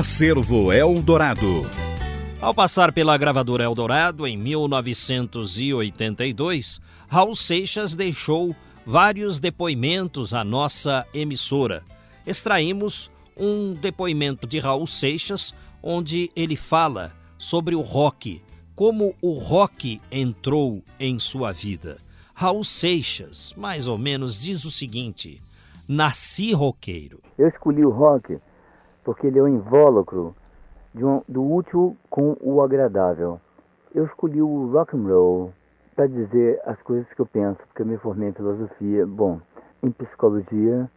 Acervo 0.00 0.72
Eldorado. 0.72 1.68
Ao 2.40 2.54
passar 2.54 2.90
pela 2.90 3.18
gravadora 3.18 3.64
Eldorado 3.64 4.26
em 4.26 4.34
1982, 4.34 6.80
Raul 7.06 7.36
Seixas 7.36 7.94
deixou 7.94 8.56
vários 8.86 9.38
depoimentos 9.38 10.32
à 10.32 10.42
nossa 10.42 11.06
emissora. 11.12 11.82
Extraímos 12.26 13.10
um 13.36 13.74
depoimento 13.74 14.46
de 14.46 14.58
Raul 14.58 14.86
Seixas, 14.86 15.54
onde 15.82 16.30
ele 16.34 16.56
fala 16.56 17.12
sobre 17.36 17.74
o 17.74 17.82
rock, 17.82 18.42
como 18.74 19.14
o 19.20 19.34
rock 19.34 20.00
entrou 20.10 20.82
em 20.98 21.18
sua 21.18 21.52
vida. 21.52 21.98
Raul 22.32 22.64
Seixas, 22.64 23.52
mais 23.54 23.86
ou 23.86 23.98
menos, 23.98 24.40
diz 24.40 24.64
o 24.64 24.70
seguinte: 24.70 25.42
Nasci 25.86 26.54
roqueiro. 26.54 27.20
Eu 27.36 27.48
escolhi 27.48 27.84
o 27.84 27.90
rock 27.90 28.38
porque 29.04 29.26
ele 29.26 29.38
é 29.38 29.42
o 29.42 29.48
invólucro 29.48 30.34
de 30.94 31.04
um- 31.04 31.22
do 31.28 31.42
útil 31.42 31.96
com 32.08 32.36
o 32.40 32.62
agradável. 32.62 33.40
Eu 33.94 34.04
escolhi 34.06 34.40
o 34.42 34.70
rock 34.72 34.96
and 34.96 35.02
roll 35.02 35.52
para 35.96 36.06
dizer 36.06 36.60
as 36.64 36.80
coisas 36.82 37.06
que 37.12 37.20
eu 37.20 37.26
penso, 37.26 37.58
porque 37.68 37.82
eu 37.82 37.86
me 37.86 37.96
formei 37.98 38.28
em 38.28 38.32
filosofia, 38.32 39.06
bom, 39.06 39.40
em 39.82 39.90
psicologia, 39.90 40.90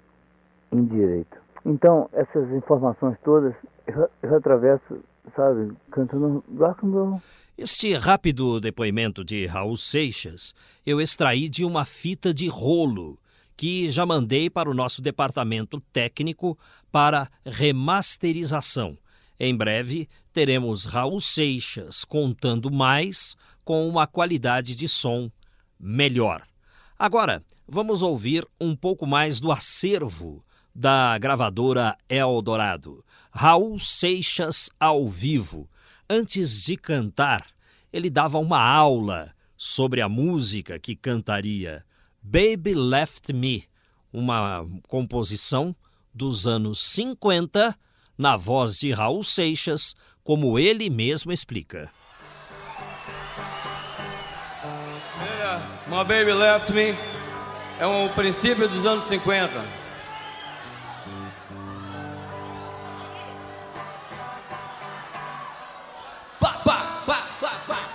em 0.71 0.85
direito. 0.85 1.37
Então, 1.65 2.09
essas 2.13 2.49
informações 2.51 3.17
todas 3.23 3.53
eu, 3.87 4.09
eu 4.21 4.35
atravesso, 4.35 4.99
sabe, 5.35 5.73
cantando 5.91 6.43
rock 6.57 6.85
and 6.85 6.89
roll. 6.89 7.21
Este 7.57 7.93
rápido 7.93 8.59
depoimento 8.59 9.23
de 9.23 9.45
Raul 9.45 9.77
Seixas 9.77 10.53
eu 10.85 10.99
extraí 10.99 11.47
de 11.47 11.63
uma 11.63 11.85
fita 11.85 12.33
de 12.33 12.47
rolo 12.47 13.17
que 13.63 13.89
já 13.89 14.05
mandei 14.05 14.49
para 14.49 14.69
o 14.69 14.73
nosso 14.73 15.01
departamento 15.01 15.79
técnico 15.93 16.59
para 16.91 17.31
remasterização. 17.45 18.97
Em 19.39 19.55
breve 19.55 20.09
teremos 20.33 20.83
Raul 20.83 21.21
Seixas 21.21 22.03
contando 22.03 22.69
mais 22.69 23.37
com 23.63 23.87
uma 23.87 24.05
qualidade 24.05 24.75
de 24.75 24.89
som 24.89 25.31
melhor. 25.79 26.45
Agora, 26.99 27.41
vamos 27.65 28.03
ouvir 28.03 28.45
um 28.59 28.75
pouco 28.75 29.07
mais 29.07 29.39
do 29.39 29.49
acervo 29.49 30.43
da 30.75 31.17
gravadora 31.17 31.97
Eldorado. 32.09 33.01
Raul 33.31 33.79
Seixas 33.79 34.69
ao 34.77 35.07
vivo. 35.07 35.69
Antes 36.09 36.65
de 36.65 36.75
cantar, 36.75 37.47
ele 37.93 38.09
dava 38.09 38.37
uma 38.39 38.59
aula 38.59 39.33
sobre 39.55 40.01
a 40.01 40.09
música 40.09 40.77
que 40.77 40.97
cantaria. 40.97 41.85
Baby 42.25 42.73
Left 42.73 43.33
Me, 43.33 43.65
uma 44.11 44.65
composição 44.87 45.75
dos 46.13 46.47
anos 46.47 46.81
50, 46.81 47.77
na 48.17 48.37
voz 48.37 48.79
de 48.79 48.93
Raul 48.93 49.23
Seixas, 49.25 49.93
como 50.23 50.57
ele 50.57 50.89
mesmo 50.89 51.33
explica. 51.33 51.91
Yeah, 55.21 55.61
My 55.87 56.05
Baby 56.05 56.31
Left 56.31 56.71
Me 56.71 56.95
é 57.77 57.85
um 57.85 58.07
princípio 58.13 58.69
dos 58.69 58.85
anos 58.85 59.03
50. 59.03 59.83
Pá, 66.39 66.53
pá, 66.63 67.03
pá, 67.05 67.27
pá, 67.41 67.63
pá. 67.67 67.89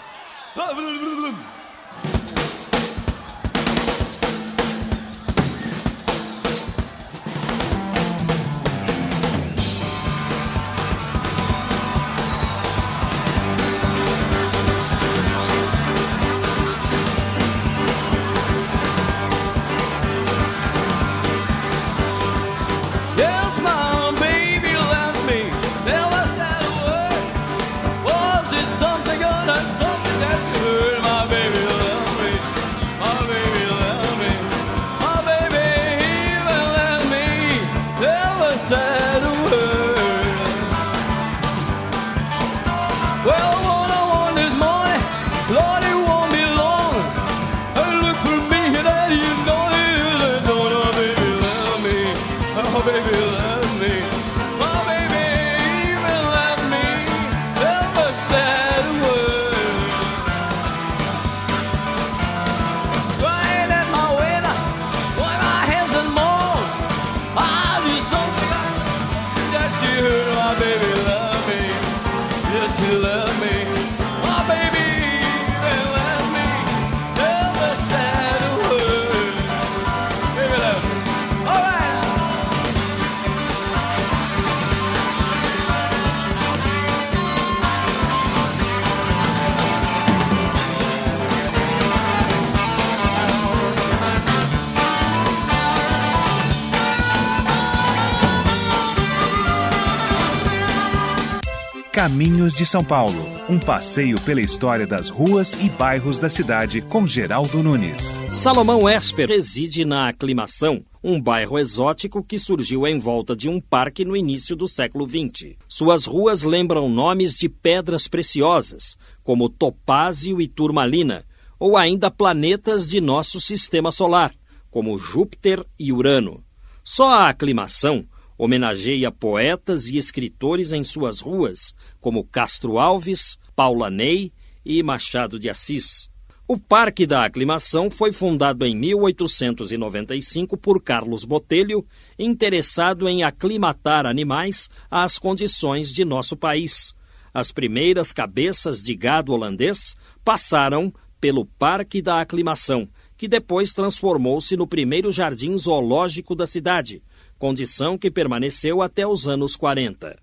Caminhos 101.98 102.54
de 102.54 102.64
São 102.64 102.84
Paulo, 102.84 103.28
um 103.48 103.58
passeio 103.58 104.20
pela 104.20 104.40
história 104.40 104.86
das 104.86 105.10
ruas 105.10 105.54
e 105.54 105.68
bairros 105.68 106.20
da 106.20 106.30
cidade 106.30 106.80
com 106.80 107.04
Geraldo 107.04 107.60
Nunes. 107.60 108.14
Salomão 108.30 108.88
Esper 108.88 109.28
reside 109.28 109.84
na 109.84 110.08
Aclimação, 110.08 110.84
um 111.02 111.20
bairro 111.20 111.58
exótico 111.58 112.22
que 112.22 112.38
surgiu 112.38 112.86
em 112.86 113.00
volta 113.00 113.34
de 113.34 113.48
um 113.48 113.60
parque 113.60 114.04
no 114.04 114.16
início 114.16 114.54
do 114.54 114.68
século 114.68 115.08
XX. 115.08 115.56
Suas 115.68 116.04
ruas 116.04 116.44
lembram 116.44 116.88
nomes 116.88 117.36
de 117.36 117.48
pedras 117.48 118.06
preciosas, 118.06 118.96
como 119.24 119.48
topázio 119.48 120.40
e 120.40 120.46
turmalina, 120.46 121.24
ou 121.58 121.76
ainda 121.76 122.12
planetas 122.12 122.88
de 122.88 123.00
nosso 123.00 123.40
sistema 123.40 123.90
solar, 123.90 124.32
como 124.70 124.96
Júpiter 124.96 125.66
e 125.76 125.92
Urano. 125.92 126.44
Só 126.84 127.08
a 127.08 127.28
Aclimação 127.28 128.06
homenageia 128.38 129.10
poetas 129.10 129.88
e 129.88 129.96
escritores 129.96 130.70
em 130.70 130.84
suas 130.84 131.20
ruas, 131.20 131.74
como 132.00 132.24
Castro 132.24 132.78
Alves, 132.78 133.36
Paula 133.56 133.90
Ney 133.90 134.32
e 134.64 134.80
Machado 134.82 135.38
de 135.38 135.50
Assis. 135.50 136.08
O 136.46 136.56
Parque 136.56 137.06
da 137.06 137.26
Aclimação 137.26 137.90
foi 137.90 138.10
fundado 138.10 138.64
em 138.64 138.74
1895 138.74 140.56
por 140.56 140.82
Carlos 140.82 141.26
Botelho, 141.26 141.84
interessado 142.18 143.06
em 143.06 143.22
aclimatar 143.22 144.06
animais 144.06 144.70
às 144.90 145.18
condições 145.18 145.92
de 145.92 146.06
nosso 146.06 146.36
país. 146.36 146.94
As 147.34 147.52
primeiras 147.52 148.14
cabeças 148.14 148.82
de 148.82 148.94
gado 148.94 149.32
holandês 149.32 149.94
passaram 150.24 150.90
pelo 151.20 151.44
Parque 151.44 152.00
da 152.00 152.20
Aclimação, 152.20 152.88
que 153.16 153.28
depois 153.28 153.72
transformou-se 153.72 154.56
no 154.56 154.66
primeiro 154.66 155.10
jardim 155.12 155.58
zoológico 155.58 156.34
da 156.34 156.46
cidade, 156.46 157.02
condição 157.38 157.96
que 157.96 158.10
permaneceu 158.10 158.82
até 158.82 159.06
os 159.06 159.28
anos 159.28 159.56
40. 159.56 160.18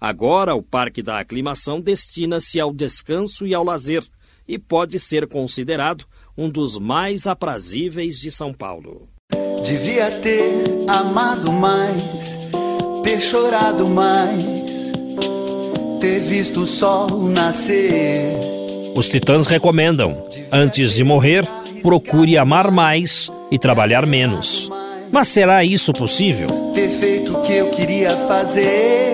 Agora, 0.00 0.54
o 0.54 0.62
Parque 0.62 1.02
da 1.02 1.18
Aclimação 1.18 1.80
destina-se 1.80 2.58
ao 2.58 2.72
descanso 2.72 3.46
e 3.46 3.54
ao 3.54 3.64
lazer 3.64 4.02
e 4.48 4.58
pode 4.58 4.98
ser 4.98 5.28
considerado 5.28 6.04
um 6.36 6.48
dos 6.48 6.78
mais 6.78 7.26
aprazíveis 7.26 8.18
de 8.18 8.30
São 8.30 8.52
Paulo. 8.52 9.08
Devia 9.64 10.10
ter 10.20 10.84
amado 10.88 11.52
mais, 11.52 12.36
ter 13.04 13.20
chorado 13.20 13.88
mais, 13.88 14.90
ter 16.00 16.18
visto 16.20 16.62
o 16.62 16.66
sol 16.66 17.28
nascer. 17.28 18.32
Os 18.96 19.08
titãs 19.08 19.46
recomendam: 19.46 20.26
antes 20.50 20.94
de 20.94 21.04
morrer, 21.04 21.46
procure 21.82 22.36
amar 22.36 22.70
mais 22.70 23.30
e 23.50 23.58
trabalhar 23.58 24.06
menos. 24.06 24.68
Mas 25.12 25.28
será 25.28 25.64
isso 25.64 25.92
possível? 25.92 26.48
Ter 26.72 26.88
feito 26.88 27.36
o 27.36 27.42
que 27.42 27.52
eu 27.52 27.70
queria 27.70 28.16
fazer. 28.16 29.10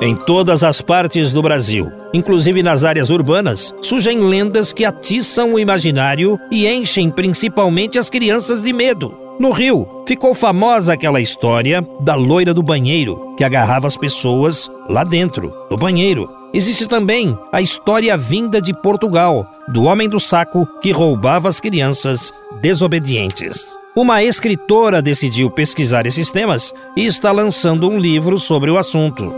Em 0.00 0.14
todas 0.14 0.62
as 0.62 0.80
partes 0.80 1.32
do 1.32 1.42
Brasil, 1.42 1.90
inclusive 2.14 2.62
nas 2.62 2.84
áreas 2.84 3.10
urbanas, 3.10 3.74
surgem 3.82 4.20
lendas 4.20 4.72
que 4.72 4.84
atiçam 4.84 5.54
o 5.54 5.58
imaginário 5.58 6.38
e 6.52 6.68
enchem 6.68 7.10
principalmente 7.10 7.98
as 7.98 8.08
crianças 8.08 8.62
de 8.62 8.72
medo. 8.72 9.12
No 9.40 9.50
Rio, 9.50 10.04
ficou 10.06 10.34
famosa 10.34 10.92
aquela 10.92 11.20
história 11.20 11.84
da 12.00 12.14
loira 12.14 12.54
do 12.54 12.62
banheiro, 12.62 13.34
que 13.36 13.42
agarrava 13.42 13.86
as 13.88 13.96
pessoas 13.96 14.70
lá 14.88 15.02
dentro 15.02 15.52
do 15.68 15.76
banheiro. 15.76 16.37
Existe 16.52 16.86
também 16.86 17.38
a 17.52 17.60
história 17.60 18.16
vinda 18.16 18.60
de 18.60 18.72
Portugal, 18.72 19.46
do 19.68 19.84
homem 19.84 20.08
do 20.08 20.18
saco 20.18 20.66
que 20.80 20.90
roubava 20.90 21.46
as 21.48 21.60
crianças 21.60 22.32
desobedientes. 22.62 23.68
Uma 23.94 24.22
escritora 24.22 25.02
decidiu 25.02 25.50
pesquisar 25.50 26.06
esses 26.06 26.30
temas 26.30 26.72
e 26.96 27.04
está 27.04 27.32
lançando 27.32 27.88
um 27.88 27.98
livro 27.98 28.38
sobre 28.38 28.70
o 28.70 28.78
assunto. 28.78 29.30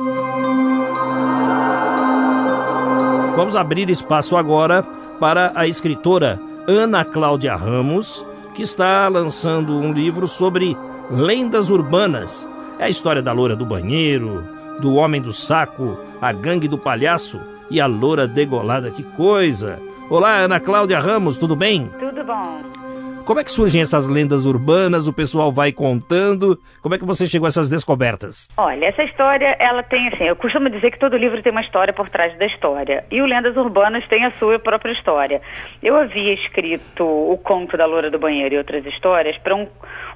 Vamos 3.35 3.57
abrir 3.57 3.91
espaço 3.91 4.37
agora 4.37 4.83
para 5.19 5.51
a 5.57 5.67
escritora 5.67 6.39
Ana 6.69 7.05
Cláudia 7.05 7.57
Ramos, 7.57 8.25
que 8.55 8.63
está 8.63 9.09
lançando 9.09 9.73
um 9.73 9.93
livro 9.93 10.29
sobre 10.29 10.77
lendas 11.11 11.71
urbanas. 11.71 12.47
É 12.79 12.85
a 12.85 12.91
história 12.91 13.21
da 13.21 13.33
loura 13.33 13.57
do 13.57 13.67
banheiro, 13.67 14.60
do 14.81 14.95
homem 14.95 15.21
do 15.21 15.33
saco, 15.33 15.99
a 16.21 16.33
gangue 16.33 16.67
do 16.67 16.79
palhaço 16.79 17.41
e 17.71 17.81
a 17.81 17.87
loura 17.87 18.27
degolada. 18.27 18.91
Que 18.91 19.03
coisa! 19.03 19.79
Olá, 20.09 20.39
Ana 20.39 20.59
Cláudia 20.59 20.99
Ramos, 20.99 21.39
tudo 21.39 21.55
bem? 21.55 21.89
Tudo 21.99 22.25
bom. 22.25 22.81
Como 23.25 23.39
é 23.39 23.45
que 23.45 23.53
surgem 23.53 23.81
essas 23.81 24.09
lendas 24.09 24.45
urbanas? 24.45 25.07
O 25.07 25.13
pessoal 25.13 25.53
vai 25.53 25.71
contando. 25.71 26.59
Como 26.83 26.95
é 26.95 26.99
que 26.99 27.05
você 27.05 27.27
chegou 27.27 27.47
a 27.47 27.49
essas 27.49 27.71
descobertas? 27.71 28.49
Olha, 28.57 28.87
essa 28.87 29.05
história, 29.05 29.55
ela 29.61 29.85
tem 29.85 30.09
assim, 30.09 30.25
eu 30.25 30.35
costumo 30.35 30.69
dizer 30.69 30.91
que 30.91 30.99
todo 30.99 31.17
livro 31.17 31.41
tem 31.41 31.53
uma 31.53 31.61
história 31.61 31.93
por 31.93 32.09
trás 32.09 32.37
da 32.39 32.47
história. 32.47 33.05
E 33.09 33.21
o 33.23 33.27
Lendas 33.27 33.57
Urbanas 33.57 34.05
tem 34.09 34.25
a 34.25 34.33
sua 34.33 34.59
própria 34.59 34.93
história. 34.93 35.41
Eu 35.81 35.95
havia 35.95 36.33
escrito 36.35 37.05
o 37.05 37.39
conto 37.39 37.77
da 37.77 37.87
Loura 37.87 38.11
do 38.11 38.19
Banheiro 38.19 38.57
e 38.57 38.59
outras 38.59 38.85
histórias 38.87 39.37
para 39.39 39.55
um, 39.55 39.69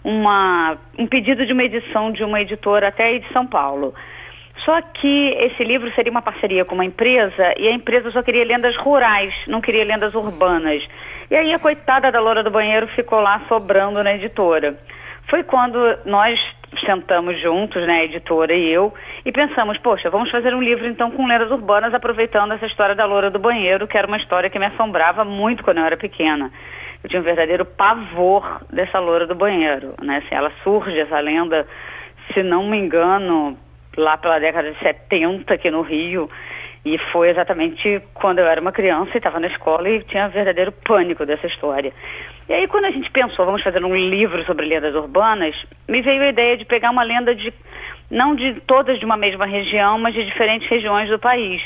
uma, 0.02 0.76
um 0.98 1.06
pedido 1.06 1.46
de 1.46 1.52
uma 1.52 1.62
edição 1.62 2.10
de 2.10 2.24
uma 2.24 2.40
editora 2.40 2.88
até 2.88 3.04
aí 3.04 3.20
de 3.20 3.32
São 3.32 3.46
Paulo. 3.46 3.94
Só 4.64 4.80
que 4.80 5.28
esse 5.40 5.62
livro 5.62 5.92
seria 5.94 6.10
uma 6.10 6.22
parceria 6.22 6.64
com 6.64 6.74
uma 6.74 6.84
empresa 6.84 7.54
e 7.58 7.68
a 7.68 7.72
empresa 7.72 8.10
só 8.10 8.22
queria 8.22 8.44
lendas 8.44 8.74
rurais, 8.76 9.34
não 9.46 9.60
queria 9.60 9.84
lendas 9.84 10.14
urbanas. 10.14 10.82
E 11.30 11.36
aí 11.36 11.52
a 11.52 11.58
coitada 11.58 12.10
da 12.10 12.20
Loura 12.20 12.42
do 12.42 12.50
Banheiro 12.50 12.86
ficou 12.88 13.20
lá 13.20 13.40
sobrando 13.48 14.02
na 14.02 14.14
editora. 14.14 14.74
Foi 15.28 15.42
quando 15.42 15.78
nós 16.06 16.38
sentamos 16.84 17.40
juntos, 17.40 17.86
né, 17.86 18.00
a 18.00 18.04
editora 18.04 18.54
e 18.54 18.70
eu, 18.70 18.92
e 19.24 19.30
pensamos, 19.30 19.78
poxa, 19.78 20.10
vamos 20.10 20.30
fazer 20.30 20.54
um 20.54 20.62
livro 20.62 20.86
então 20.86 21.10
com 21.10 21.26
lendas 21.26 21.50
urbanas, 21.50 21.94
aproveitando 21.94 22.52
essa 22.52 22.66
história 22.66 22.94
da 22.94 23.04
Loura 23.04 23.30
do 23.30 23.38
Banheiro, 23.38 23.86
que 23.86 23.96
era 23.96 24.06
uma 24.06 24.16
história 24.16 24.50
que 24.50 24.58
me 24.58 24.66
assombrava 24.66 25.24
muito 25.24 25.62
quando 25.62 25.78
eu 25.78 25.84
era 25.84 25.96
pequena. 25.96 26.50
Eu 27.02 27.10
tinha 27.10 27.20
um 27.20 27.24
verdadeiro 27.24 27.64
pavor 27.64 28.62
dessa 28.72 28.98
Loura 28.98 29.26
do 29.26 29.34
Banheiro, 29.34 29.94
né? 30.02 30.22
Assim, 30.24 30.34
ela 30.34 30.50
surge, 30.62 30.98
essa 30.98 31.20
lenda, 31.20 31.66
se 32.32 32.42
não 32.42 32.66
me 32.66 32.78
engano, 32.78 33.58
lá 33.96 34.16
pela 34.16 34.38
década 34.38 34.72
de 34.72 34.78
70 34.78 35.54
aqui 35.54 35.70
no 35.70 35.82
Rio. 35.82 36.28
E 36.84 36.98
foi 37.12 37.30
exatamente 37.30 38.02
quando 38.12 38.40
eu 38.40 38.46
era 38.46 38.60
uma 38.60 38.70
criança 38.72 39.10
e 39.14 39.16
estava 39.16 39.40
na 39.40 39.46
escola 39.46 39.88
e 39.88 40.02
tinha 40.04 40.28
verdadeiro 40.28 40.70
pânico 40.70 41.24
dessa 41.24 41.46
história. 41.46 41.92
E 42.46 42.52
aí, 42.52 42.68
quando 42.68 42.84
a 42.84 42.90
gente 42.90 43.10
pensou, 43.10 43.46
vamos 43.46 43.62
fazer 43.62 43.82
um 43.82 43.96
livro 43.96 44.44
sobre 44.44 44.66
lendas 44.66 44.94
urbanas, 44.94 45.54
me 45.88 46.02
veio 46.02 46.22
a 46.22 46.28
ideia 46.28 46.58
de 46.58 46.66
pegar 46.66 46.90
uma 46.90 47.02
lenda 47.02 47.34
de, 47.34 47.52
não 48.10 48.34
de 48.34 48.60
todas 48.66 48.98
de 48.98 49.04
uma 49.06 49.16
mesma 49.16 49.46
região, 49.46 49.98
mas 49.98 50.12
de 50.12 50.26
diferentes 50.26 50.68
regiões 50.68 51.08
do 51.08 51.18
país. 51.18 51.62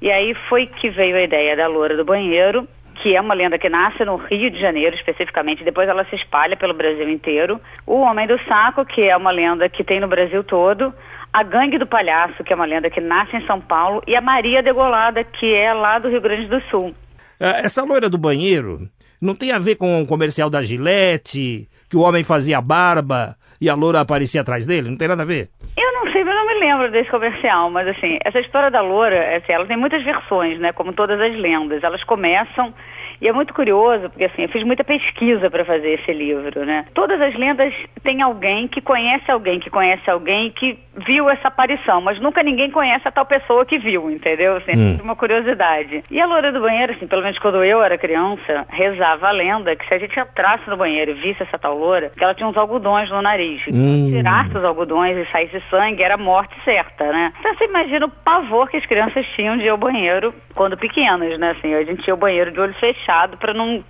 E 0.00 0.12
aí 0.12 0.32
foi 0.48 0.66
que 0.66 0.90
veio 0.90 1.16
a 1.16 1.22
ideia 1.22 1.56
da 1.56 1.66
Loura 1.66 1.96
do 1.96 2.04
Banheiro, 2.04 2.68
que 3.02 3.16
é 3.16 3.20
uma 3.20 3.34
lenda 3.34 3.58
que 3.58 3.68
nasce 3.68 4.04
no 4.04 4.14
Rio 4.14 4.48
de 4.48 4.60
Janeiro, 4.60 4.94
especificamente, 4.94 5.64
depois 5.64 5.88
ela 5.88 6.04
se 6.04 6.14
espalha 6.14 6.56
pelo 6.56 6.72
Brasil 6.72 7.08
inteiro. 7.08 7.60
O 7.84 8.00
Homem 8.00 8.28
do 8.28 8.38
Saco, 8.44 8.84
que 8.84 9.02
é 9.02 9.16
uma 9.16 9.32
lenda 9.32 9.68
que 9.68 9.82
tem 9.82 9.98
no 9.98 10.06
Brasil 10.06 10.44
todo 10.44 10.94
a 11.36 11.42
Gangue 11.42 11.76
do 11.76 11.86
Palhaço, 11.86 12.42
que 12.42 12.50
é 12.50 12.56
uma 12.56 12.64
lenda 12.64 12.88
que 12.88 12.98
nasce 12.98 13.36
em 13.36 13.46
São 13.46 13.60
Paulo, 13.60 14.02
e 14.06 14.16
a 14.16 14.22
Maria 14.22 14.62
Degolada, 14.62 15.22
que 15.22 15.54
é 15.54 15.74
lá 15.74 15.98
do 15.98 16.08
Rio 16.08 16.22
Grande 16.22 16.46
do 16.46 16.58
Sul. 16.70 16.94
Ah, 17.38 17.60
essa 17.62 17.84
loira 17.84 18.08
do 18.08 18.16
banheiro 18.16 18.78
não 19.20 19.34
tem 19.34 19.52
a 19.52 19.58
ver 19.58 19.76
com 19.76 20.00
o 20.00 20.06
comercial 20.06 20.48
da 20.48 20.62
Gillette, 20.62 21.68
que 21.90 21.96
o 21.96 22.00
homem 22.00 22.24
fazia 22.24 22.58
barba 22.62 23.36
e 23.60 23.68
a 23.68 23.74
loura 23.74 24.00
aparecia 24.00 24.40
atrás 24.40 24.64
dele? 24.64 24.88
Não 24.88 24.96
tem 24.96 25.08
nada 25.08 25.24
a 25.24 25.26
ver? 25.26 25.50
Eu 25.76 25.92
não 25.92 26.10
sei, 26.10 26.22
eu 26.22 26.24
não 26.24 26.46
me 26.46 26.54
lembro 26.58 26.90
desse 26.90 27.10
comercial, 27.10 27.70
mas 27.70 27.86
assim, 27.86 28.16
essa 28.24 28.40
história 28.40 28.70
da 28.70 28.80
loura, 28.80 29.36
assim, 29.36 29.52
ela 29.52 29.66
tem 29.66 29.76
muitas 29.76 30.02
versões, 30.02 30.58
né? 30.58 30.72
Como 30.72 30.94
todas 30.94 31.20
as 31.20 31.36
lendas. 31.36 31.84
Elas 31.84 32.02
começam 32.04 32.72
e 33.20 33.28
é 33.28 33.32
muito 33.32 33.54
curioso, 33.54 34.08
porque 34.10 34.24
assim, 34.24 34.42
eu 34.42 34.48
fiz 34.48 34.62
muita 34.64 34.84
pesquisa 34.84 35.50
para 35.50 35.64
fazer 35.64 35.94
esse 35.94 36.12
livro, 36.12 36.64
né? 36.64 36.84
Todas 36.94 37.20
as 37.20 37.34
lendas 37.34 37.72
têm 38.02 38.22
alguém 38.22 38.68
que 38.68 38.80
conhece 38.80 39.30
alguém, 39.30 39.58
que 39.58 39.70
conhece 39.70 40.08
alguém 40.10 40.50
que 40.50 40.78
viu 41.06 41.28
essa 41.28 41.48
aparição, 41.48 42.00
mas 42.00 42.20
nunca 42.20 42.42
ninguém 42.42 42.70
conhece 42.70 43.06
a 43.06 43.12
tal 43.12 43.26
pessoa 43.26 43.64
que 43.64 43.78
viu, 43.78 44.10
entendeu? 44.10 44.56
Assim, 44.56 44.72
hum. 44.76 44.98
uma 45.02 45.16
curiosidade. 45.16 46.02
E 46.10 46.20
a 46.20 46.26
loura 46.26 46.52
do 46.52 46.60
banheiro, 46.60 46.92
assim, 46.92 47.06
pelo 47.06 47.22
menos 47.22 47.38
quando 47.38 47.62
eu 47.64 47.82
era 47.82 47.98
criança, 47.98 48.66
rezava 48.68 49.28
a 49.28 49.32
lenda 49.32 49.76
que 49.76 49.86
se 49.86 49.94
a 49.94 49.98
gente 49.98 50.18
entrasse 50.18 50.68
no 50.68 50.76
banheiro 50.76 51.12
e 51.12 51.14
visse 51.14 51.42
essa 51.42 51.58
tal 51.58 51.76
loura, 51.76 52.10
que 52.16 52.22
ela 52.22 52.34
tinha 52.34 52.48
uns 52.48 52.56
algodões 52.56 53.10
no 53.10 53.22
nariz. 53.22 53.62
Hum. 53.68 54.10
Tirasse 54.10 54.56
os 54.56 54.64
algodões 54.64 55.16
e 55.16 55.30
saísse 55.30 55.62
sangue, 55.70 56.02
era 56.02 56.16
morte 56.16 56.54
certa, 56.64 57.04
né? 57.04 57.32
Então 57.40 57.54
você 57.54 57.64
imagina 57.64 58.06
o 58.06 58.10
pavor 58.10 58.68
que 58.68 58.76
as 58.76 58.86
crianças 58.86 59.26
tinham 59.34 59.56
de 59.56 59.64
ir 59.64 59.68
ao 59.68 59.76
banheiro 59.76 60.34
quando 60.54 60.76
pequenas, 60.76 61.38
né? 61.38 61.50
Assim, 61.50 61.74
a 61.74 61.84
gente 61.84 62.06
ia 62.06 62.14
ao 62.14 62.18
banheiro 62.18 62.50
de 62.50 62.60
olho 62.60 62.74
fechado 62.74 63.05
fechado 63.06 63.36
para 63.36 63.54
não 63.54 63.82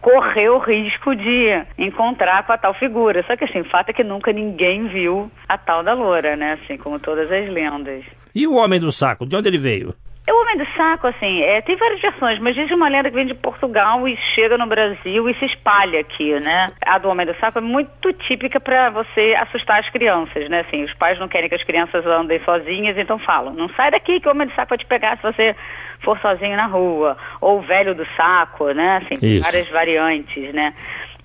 correr 0.00 0.48
o 0.50 0.58
risco 0.58 1.16
de 1.16 1.64
encontrar 1.78 2.46
com 2.46 2.52
a 2.52 2.58
tal 2.58 2.74
figura. 2.74 3.24
Só 3.26 3.36
que 3.36 3.44
assim, 3.44 3.60
o 3.60 3.70
fato 3.70 3.88
é 3.88 3.92
que 3.92 4.04
nunca 4.04 4.32
ninguém 4.32 4.86
viu 4.86 5.30
a 5.48 5.56
tal 5.56 5.82
da 5.82 5.94
loura, 5.94 6.36
né? 6.36 6.58
Assim 6.62 6.76
como 6.76 7.00
todas 7.00 7.32
as 7.32 7.48
lendas. 7.48 8.04
E 8.34 8.46
o 8.46 8.54
homem 8.54 8.78
do 8.78 8.92
saco, 8.92 9.26
de 9.26 9.34
onde 9.34 9.48
ele 9.48 9.58
veio? 9.58 9.94
O 10.30 10.42
Homem 10.42 10.58
do 10.58 10.66
Saco, 10.76 11.06
assim, 11.06 11.42
é, 11.42 11.60
tem 11.62 11.76
várias 11.76 12.00
versões, 12.00 12.38
mas 12.38 12.54
diz 12.54 12.70
uma 12.70 12.88
lenda 12.88 13.08
que 13.08 13.16
vem 13.16 13.26
de 13.26 13.34
Portugal 13.34 14.06
e 14.06 14.16
chega 14.34 14.58
no 14.58 14.66
Brasil 14.66 15.28
e 15.28 15.34
se 15.34 15.46
espalha 15.46 16.00
aqui, 16.00 16.38
né? 16.40 16.70
A 16.84 16.98
do 16.98 17.08
Homem 17.08 17.26
do 17.26 17.34
Saco 17.36 17.58
é 17.58 17.62
muito 17.62 18.12
típica 18.12 18.60
para 18.60 18.90
você 18.90 19.34
assustar 19.40 19.80
as 19.80 19.88
crianças, 19.90 20.48
né? 20.48 20.60
Assim, 20.60 20.84
os 20.84 20.92
pais 20.94 21.18
não 21.18 21.28
querem 21.28 21.48
que 21.48 21.54
as 21.54 21.64
crianças 21.64 22.04
andem 22.06 22.40
sozinhas, 22.44 22.98
então 22.98 23.18
falam, 23.18 23.54
não 23.54 23.68
sai 23.70 23.90
daqui 23.90 24.20
que 24.20 24.28
o 24.28 24.30
Homem 24.30 24.46
do 24.46 24.54
Saco 24.54 24.70
vai 24.70 24.78
te 24.78 24.86
pegar 24.86 25.16
se 25.16 25.22
você 25.22 25.56
for 26.00 26.18
sozinho 26.20 26.56
na 26.56 26.66
rua. 26.66 27.16
Ou 27.40 27.58
o 27.58 27.62
Velho 27.62 27.94
do 27.94 28.06
Saco, 28.16 28.70
né? 28.72 29.02
Assim, 29.02 29.14
Isso. 29.24 29.44
várias 29.44 29.68
variantes, 29.70 30.52
né? 30.52 30.74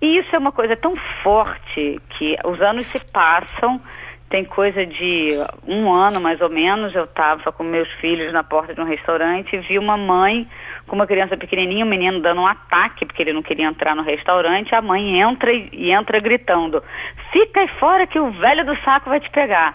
E 0.01 0.17
isso 0.19 0.35
é 0.35 0.39
uma 0.39 0.51
coisa 0.51 0.75
tão 0.75 0.97
forte 1.23 1.97
que 2.17 2.35
os 2.43 2.61
anos 2.61 2.85
se 2.87 2.99
passam 3.13 3.79
tem 4.33 4.43
coisa 4.43 4.83
de 4.83 5.37
um 5.67 5.93
ano 5.93 6.19
mais 6.19 6.41
ou 6.41 6.49
menos, 6.49 6.95
eu 6.95 7.03
estava 7.03 7.51
com 7.51 7.63
meus 7.63 7.87
filhos 8.01 8.33
na 8.33 8.43
porta 8.43 8.73
de 8.73 8.81
um 8.81 8.83
restaurante 8.83 9.55
e 9.55 9.59
vi 9.59 9.77
uma 9.77 9.95
mãe 9.95 10.47
com 10.87 10.95
uma 10.95 11.05
criança 11.05 11.37
pequenininha, 11.37 11.85
o 11.85 11.87
menino 11.87 12.19
dando 12.19 12.41
um 12.41 12.47
ataque 12.47 13.05
porque 13.05 13.21
ele 13.21 13.31
não 13.31 13.43
queria 13.43 13.67
entrar 13.67 13.95
no 13.95 14.01
restaurante, 14.01 14.73
a 14.73 14.81
mãe 14.81 15.21
entra 15.21 15.53
e, 15.53 15.69
e 15.71 15.91
entra 15.91 16.19
gritando: 16.19 16.83
"Fica 17.31 17.59
aí 17.59 17.67
fora 17.79 18.07
que 18.07 18.17
o 18.17 18.31
velho 18.31 18.65
do 18.65 18.75
saco 18.77 19.07
vai 19.07 19.19
te 19.19 19.29
pegar". 19.29 19.71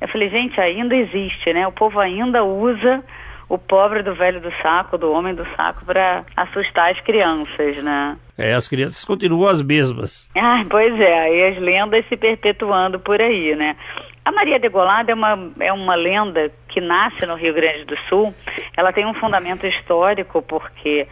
Eu 0.00 0.06
falei: 0.06 0.28
"Gente, 0.28 0.60
ainda 0.60 0.94
existe, 0.94 1.52
né? 1.52 1.66
O 1.66 1.72
povo 1.72 1.98
ainda 1.98 2.44
usa 2.44 3.02
o 3.48 3.58
pobre 3.58 4.02
do 4.02 4.14
velho 4.14 4.40
do 4.40 4.52
saco, 4.62 4.98
do 4.98 5.10
homem 5.12 5.34
do 5.34 5.46
saco 5.56 5.84
para 5.84 6.24
assustar 6.36 6.92
as 6.92 7.00
crianças, 7.00 7.82
né?" 7.82 8.16
É, 8.36 8.52
as 8.52 8.68
crianças 8.68 9.04
continuam 9.04 9.48
as 9.48 9.62
mesmas. 9.62 10.30
Ah, 10.36 10.62
pois 10.70 10.98
é, 11.00 11.18
aí 11.20 11.46
as 11.48 11.58
lendas 11.58 12.06
se 12.08 12.16
perpetuando 12.16 13.00
por 13.00 13.20
aí, 13.20 13.56
né? 13.56 13.76
A 14.24 14.30
Maria 14.30 14.58
Degolada 14.58 15.10
é 15.10 15.14
uma, 15.14 15.50
é 15.58 15.72
uma 15.72 15.94
lenda 15.94 16.52
que 16.68 16.82
nasce 16.82 17.24
no 17.24 17.34
Rio 17.34 17.54
Grande 17.54 17.86
do 17.86 17.96
Sul. 18.10 18.34
Ela 18.76 18.92
tem 18.92 19.06
um 19.06 19.14
fundamento 19.14 19.66
histórico, 19.66 20.42
porque 20.42 21.08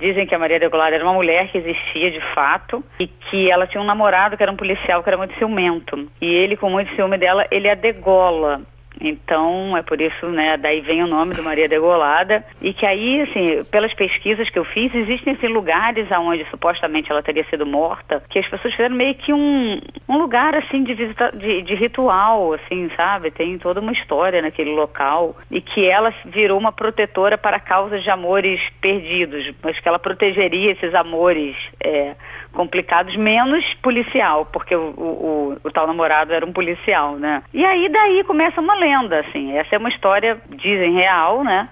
dizem 0.00 0.26
que 0.26 0.34
a 0.34 0.38
Maria 0.38 0.58
Degolada 0.58 0.96
era 0.96 1.04
uma 1.04 1.14
mulher 1.14 1.48
que 1.50 1.58
existia 1.58 2.10
de 2.10 2.20
fato 2.34 2.84
e 2.98 3.06
que 3.06 3.50
ela 3.50 3.66
tinha 3.68 3.80
um 3.80 3.86
namorado 3.86 4.36
que 4.36 4.42
era 4.42 4.50
um 4.50 4.56
policial 4.56 5.02
que 5.02 5.08
era 5.08 5.16
muito 5.16 5.38
ciumento. 5.38 6.08
E 6.20 6.26
ele, 6.26 6.56
com 6.56 6.68
muito 6.68 6.92
ciúme 6.96 7.16
dela, 7.16 7.46
ele 7.50 7.70
a 7.70 7.74
degola. 7.74 8.60
Então, 9.00 9.76
é 9.76 9.82
por 9.82 10.00
isso, 10.00 10.26
né, 10.28 10.56
daí 10.56 10.80
vem 10.80 11.02
o 11.02 11.06
nome 11.06 11.32
do 11.34 11.42
Maria 11.42 11.68
Degolada, 11.68 12.44
e 12.62 12.72
que 12.72 12.86
aí, 12.86 13.22
assim, 13.22 13.64
pelas 13.70 13.92
pesquisas 13.94 14.48
que 14.50 14.58
eu 14.58 14.64
fiz, 14.64 14.94
existem, 14.94 15.34
assim, 15.34 15.48
lugares 15.48 16.10
aonde 16.10 16.44
supostamente 16.50 17.10
ela 17.10 17.22
teria 17.22 17.44
sido 17.44 17.66
morta, 17.66 18.22
que 18.30 18.38
as 18.38 18.48
pessoas 18.48 18.74
fizeram 18.74 18.96
meio 18.96 19.14
que 19.14 19.32
um, 19.32 19.80
um 20.08 20.16
lugar, 20.16 20.54
assim, 20.54 20.82
de, 20.82 20.94
visita, 20.94 21.30
de, 21.32 21.62
de 21.62 21.74
ritual, 21.74 22.54
assim, 22.54 22.90
sabe? 22.96 23.30
Tem 23.30 23.58
toda 23.58 23.80
uma 23.80 23.92
história 23.92 24.40
naquele 24.40 24.70
local, 24.70 25.36
e 25.50 25.60
que 25.60 25.84
ela 25.84 26.12
virou 26.24 26.58
uma 26.58 26.72
protetora 26.72 27.36
para 27.36 27.60
causas 27.60 28.02
de 28.02 28.10
amores 28.10 28.60
perdidos, 28.80 29.54
mas 29.62 29.78
que 29.78 29.88
ela 29.88 29.98
protegeria 29.98 30.72
esses 30.72 30.94
amores, 30.94 31.54
é, 31.82 32.14
complicados, 32.56 33.14
menos 33.16 33.62
policial, 33.82 34.46
porque 34.46 34.74
o, 34.74 34.88
o, 34.96 35.56
o, 35.62 35.70
tal 35.70 35.86
namorado 35.86 36.32
era 36.32 36.44
um 36.44 36.52
policial, 36.52 37.16
né? 37.16 37.42
E 37.52 37.64
aí 37.64 37.88
daí 37.90 38.24
começa 38.24 38.60
uma 38.60 38.74
lenda, 38.74 39.20
assim. 39.20 39.52
Essa 39.56 39.76
é 39.76 39.78
uma 39.78 39.90
história, 39.90 40.40
dizem, 40.48 40.94
real, 40.94 41.44
né? 41.44 41.68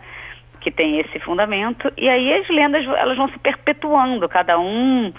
Que 0.61 0.71
tem 0.71 1.01
esse 1.01 1.19
fundamento. 1.21 1.91
E 1.97 2.09
aí 2.09 2.35
as 2.35 2.49
lendas, 2.51 2.87
elas 2.87 3.17
vão 3.17 3.29
se 3.29 3.39
perpetuando, 3.39 4.29
cada 4.29 4.59
um 4.59 5.13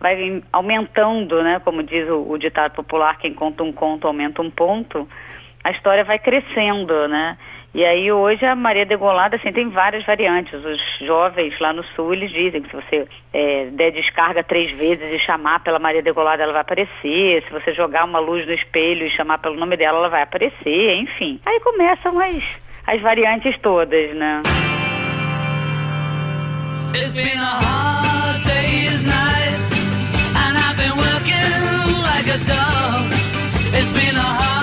vai 0.00 0.42
aumentando, 0.52 1.40
né? 1.42 1.60
Como 1.64 1.84
diz 1.84 2.08
o, 2.10 2.28
o 2.28 2.36
ditado 2.36 2.72
popular, 2.72 3.16
quem 3.18 3.32
conta 3.32 3.62
um 3.62 3.72
conto 3.72 4.08
aumenta 4.08 4.42
um 4.42 4.50
ponto. 4.50 5.08
A 5.64 5.70
história 5.70 6.04
vai 6.04 6.18
crescendo, 6.18 7.08
né? 7.08 7.36
E 7.74 7.84
aí 7.86 8.12
hoje 8.12 8.44
a 8.44 8.54
Maria 8.54 8.84
Degolada, 8.84 9.36
assim, 9.36 9.50
tem 9.50 9.70
várias 9.70 10.04
variantes. 10.04 10.52
Os 10.52 11.06
jovens 11.06 11.58
lá 11.58 11.72
no 11.72 11.82
sul, 11.94 12.12
eles 12.12 12.30
dizem 12.30 12.60
que 12.60 12.68
se 12.68 12.76
você 12.76 13.08
é, 13.32 13.66
der 13.72 13.92
descarga 13.92 14.44
três 14.44 14.76
vezes 14.76 15.10
e 15.10 15.18
chamar 15.24 15.60
pela 15.60 15.78
Maria 15.78 16.02
Degolada, 16.02 16.42
ela 16.42 16.52
vai 16.52 16.60
aparecer. 16.60 17.42
Se 17.46 17.50
você 17.50 17.72
jogar 17.72 18.04
uma 18.04 18.18
luz 18.18 18.46
no 18.46 18.52
espelho 18.52 19.06
e 19.06 19.10
chamar 19.10 19.38
pelo 19.38 19.56
nome 19.56 19.76
dela, 19.76 19.98
ela 19.98 20.08
vai 20.10 20.22
aparecer, 20.22 20.96
enfim. 20.96 21.40
Aí 21.46 21.60
começam 21.60 22.18
as, 22.20 22.44
as 22.86 23.00
variantes 23.00 23.58
todas, 23.60 24.14
né? 24.14 24.42
It's 33.74 34.61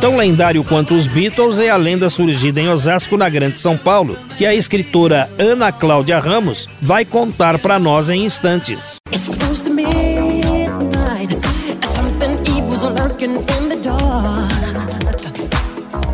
Tão 0.00 0.16
lendário 0.16 0.64
quanto 0.64 0.94
os 0.94 1.06
Beatles 1.06 1.60
é 1.60 1.68
a 1.68 1.76
lenda 1.76 2.08
surgida 2.08 2.58
em 2.58 2.70
Osasco, 2.70 3.18
na 3.18 3.28
Grande 3.28 3.60
São 3.60 3.76
Paulo, 3.76 4.16
que 4.38 4.46
a 4.46 4.54
escritora 4.54 5.28
Ana 5.38 5.70
Cláudia 5.70 6.18
Ramos 6.18 6.66
vai 6.80 7.04
contar 7.04 7.58
para 7.58 7.78
nós 7.78 8.08
em 8.08 8.24
instantes. 8.24 8.96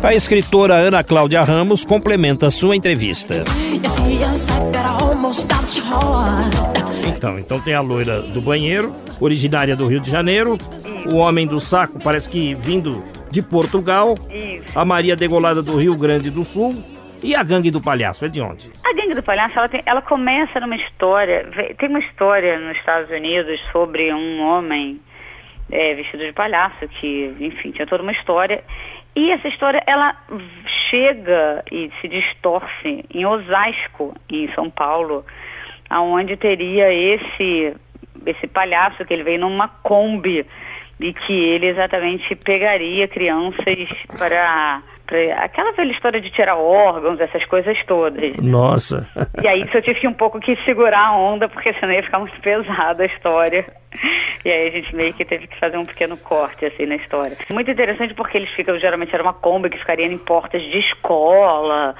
A 0.03 0.13
escritora 0.13 0.73
Ana 0.75 1.01
Cláudia 1.01 1.41
Ramos 1.43 1.85
complementa 1.85 2.51
sua 2.51 2.75
entrevista. 2.75 3.45
Então, 7.07 7.39
então 7.39 7.59
tem 7.61 7.73
a 7.73 7.79
loira 7.79 8.21
do 8.21 8.41
banheiro, 8.41 8.93
originária 9.17 9.77
do 9.77 9.87
Rio 9.87 10.01
de 10.01 10.11
Janeiro, 10.11 10.57
o 11.05 11.15
homem 11.15 11.47
do 11.47 11.57
saco, 11.57 11.99
parece 12.03 12.29
que 12.29 12.53
vindo 12.53 13.01
de 13.31 13.41
Portugal, 13.41 14.15
Isso. 14.31 14.77
a 14.77 14.83
Maria 14.85 15.15
Degolada 15.15 15.61
do 15.61 15.77
Rio 15.77 15.97
Grande 15.97 16.29
do 16.31 16.43
Sul 16.43 16.73
e 17.23 17.35
a 17.35 17.43
gangue 17.43 17.71
do 17.71 17.81
palhaço, 17.81 18.25
é 18.25 18.27
de 18.27 18.39
onde? 18.41 18.69
A 18.85 18.93
Gangue 18.93 19.15
do 19.15 19.23
Palhaço, 19.23 19.57
ela, 19.57 19.67
tem- 19.69 19.81
ela 19.85 20.01
começa 20.01 20.59
numa 20.59 20.75
história, 20.75 21.47
tem 21.77 21.89
uma 21.89 21.99
história 21.99 22.59
nos 22.59 22.77
Estados 22.77 23.09
Unidos 23.09 23.59
sobre 23.71 24.13
um 24.13 24.41
homem 24.41 24.99
é, 25.71 25.95
vestido 25.95 26.25
de 26.25 26.31
palhaço, 26.33 26.87
que, 26.87 27.35
enfim, 27.39 27.71
tinha 27.71 27.85
toda 27.87 28.03
uma 28.03 28.11
história. 28.11 28.63
E 29.15 29.31
essa 29.31 29.47
história, 29.47 29.81
ela 29.87 30.15
chega 30.89 31.63
e 31.71 31.91
se 31.99 32.07
distorce 32.07 33.03
em 33.13 33.25
Osasco, 33.25 34.15
em 34.29 34.47
São 34.53 34.69
Paulo, 34.69 35.25
aonde 35.89 36.37
teria 36.37 36.93
esse, 36.93 37.73
esse 38.25 38.47
palhaço 38.47 39.03
que 39.05 39.13
ele 39.13 39.23
veio 39.23 39.39
numa 39.39 39.67
Kombi 39.67 40.45
e 40.99 41.13
que 41.13 41.33
ele 41.33 41.67
exatamente 41.67 42.35
pegaria 42.35 43.07
crianças 43.07 43.87
para... 44.17 44.81
aquela 45.43 45.71
velha 45.73 45.91
história 45.91 46.19
de 46.19 46.31
tirar 46.31 46.55
órgãos, 46.55 47.19
essas 47.19 47.45
coisas 47.45 47.77
todas. 47.85 48.35
Nossa. 48.37 49.07
E 49.41 49.47
aí 49.47 49.61
isso 49.61 49.77
eu 49.77 49.81
tive 49.81 49.99
que 49.99 50.07
um 50.07 50.13
pouco 50.13 50.39
que 50.39 50.55
segurar 50.65 51.07
a 51.07 51.15
onda, 51.15 51.47
porque 51.47 51.73
senão 51.73 51.93
ia 51.93 52.03
ficar 52.03 52.19
muito 52.19 52.39
pesada 52.41 53.03
a 53.03 53.05
história. 53.05 53.65
E 54.43 54.49
aí 54.49 54.67
a 54.67 54.71
gente 54.71 54.95
meio 54.95 55.13
que 55.13 55.25
teve 55.25 55.47
que 55.47 55.59
fazer 55.59 55.77
um 55.77 55.85
pequeno 55.85 56.17
corte 56.17 56.65
assim 56.65 56.85
na 56.85 56.95
história. 56.95 57.37
Muito 57.51 57.69
interessante 57.69 58.13
porque 58.13 58.37
eles 58.37 58.49
ficam, 58.51 58.79
geralmente 58.79 59.13
era 59.13 59.23
uma 59.23 59.33
Kombi 59.33 59.69
que 59.69 59.77
ficaria 59.77 60.05
em 60.05 60.17
portas 60.17 60.61
de 60.61 60.79
escola. 60.79 61.95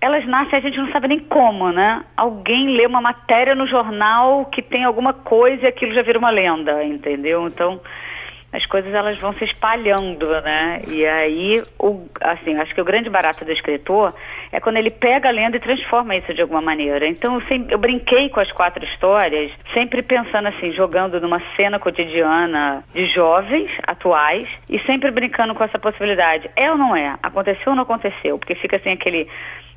Elas 0.00 0.26
nascem, 0.26 0.58
a 0.58 0.62
gente 0.62 0.76
não 0.76 0.92
sabe 0.92 1.08
nem 1.08 1.20
como, 1.20 1.72
né? 1.72 2.04
Alguém 2.16 2.76
lê 2.76 2.86
uma 2.86 3.00
matéria 3.00 3.54
no 3.54 3.66
jornal 3.66 4.44
que 4.46 4.62
tem 4.62 4.84
alguma 4.84 5.14
coisa 5.14 5.64
e 5.64 5.66
aquilo 5.66 5.94
já 5.94 6.02
vira 6.02 6.18
uma 6.18 6.30
lenda, 6.30 6.84
entendeu? 6.84 7.46
Então, 7.46 7.80
as 8.56 8.64
coisas 8.66 8.92
elas 8.94 9.18
vão 9.18 9.34
se 9.34 9.44
espalhando, 9.44 10.28
né? 10.40 10.80
E 10.88 11.04
aí, 11.06 11.62
o, 11.78 12.06
assim, 12.22 12.56
acho 12.56 12.74
que 12.74 12.80
o 12.80 12.84
grande 12.84 13.10
barato 13.10 13.44
do 13.44 13.52
escritor 13.52 14.14
é 14.50 14.58
quando 14.58 14.78
ele 14.78 14.90
pega 14.90 15.28
a 15.28 15.32
lenda 15.32 15.58
e 15.58 15.60
transforma 15.60 16.16
isso 16.16 16.32
de 16.32 16.40
alguma 16.40 16.62
maneira. 16.62 17.06
Então, 17.06 17.34
eu, 17.34 17.46
sempre, 17.46 17.74
eu 17.74 17.78
brinquei 17.78 18.30
com 18.30 18.40
as 18.40 18.50
quatro 18.52 18.82
histórias, 18.82 19.52
sempre 19.74 20.02
pensando 20.02 20.48
assim, 20.48 20.72
jogando 20.72 21.20
numa 21.20 21.38
cena 21.54 21.78
cotidiana 21.78 22.82
de 22.94 23.06
jovens 23.12 23.70
atuais 23.86 24.48
e 24.70 24.78
sempre 24.80 25.10
brincando 25.10 25.54
com 25.54 25.62
essa 25.62 25.78
possibilidade. 25.78 26.50
É 26.56 26.70
ou 26.70 26.78
não 26.78 26.96
é? 26.96 27.14
Aconteceu 27.22 27.70
ou 27.70 27.76
não 27.76 27.82
aconteceu? 27.82 28.38
Porque 28.38 28.54
fica 28.54 28.76
assim 28.76 28.92
aquele 28.92 29.28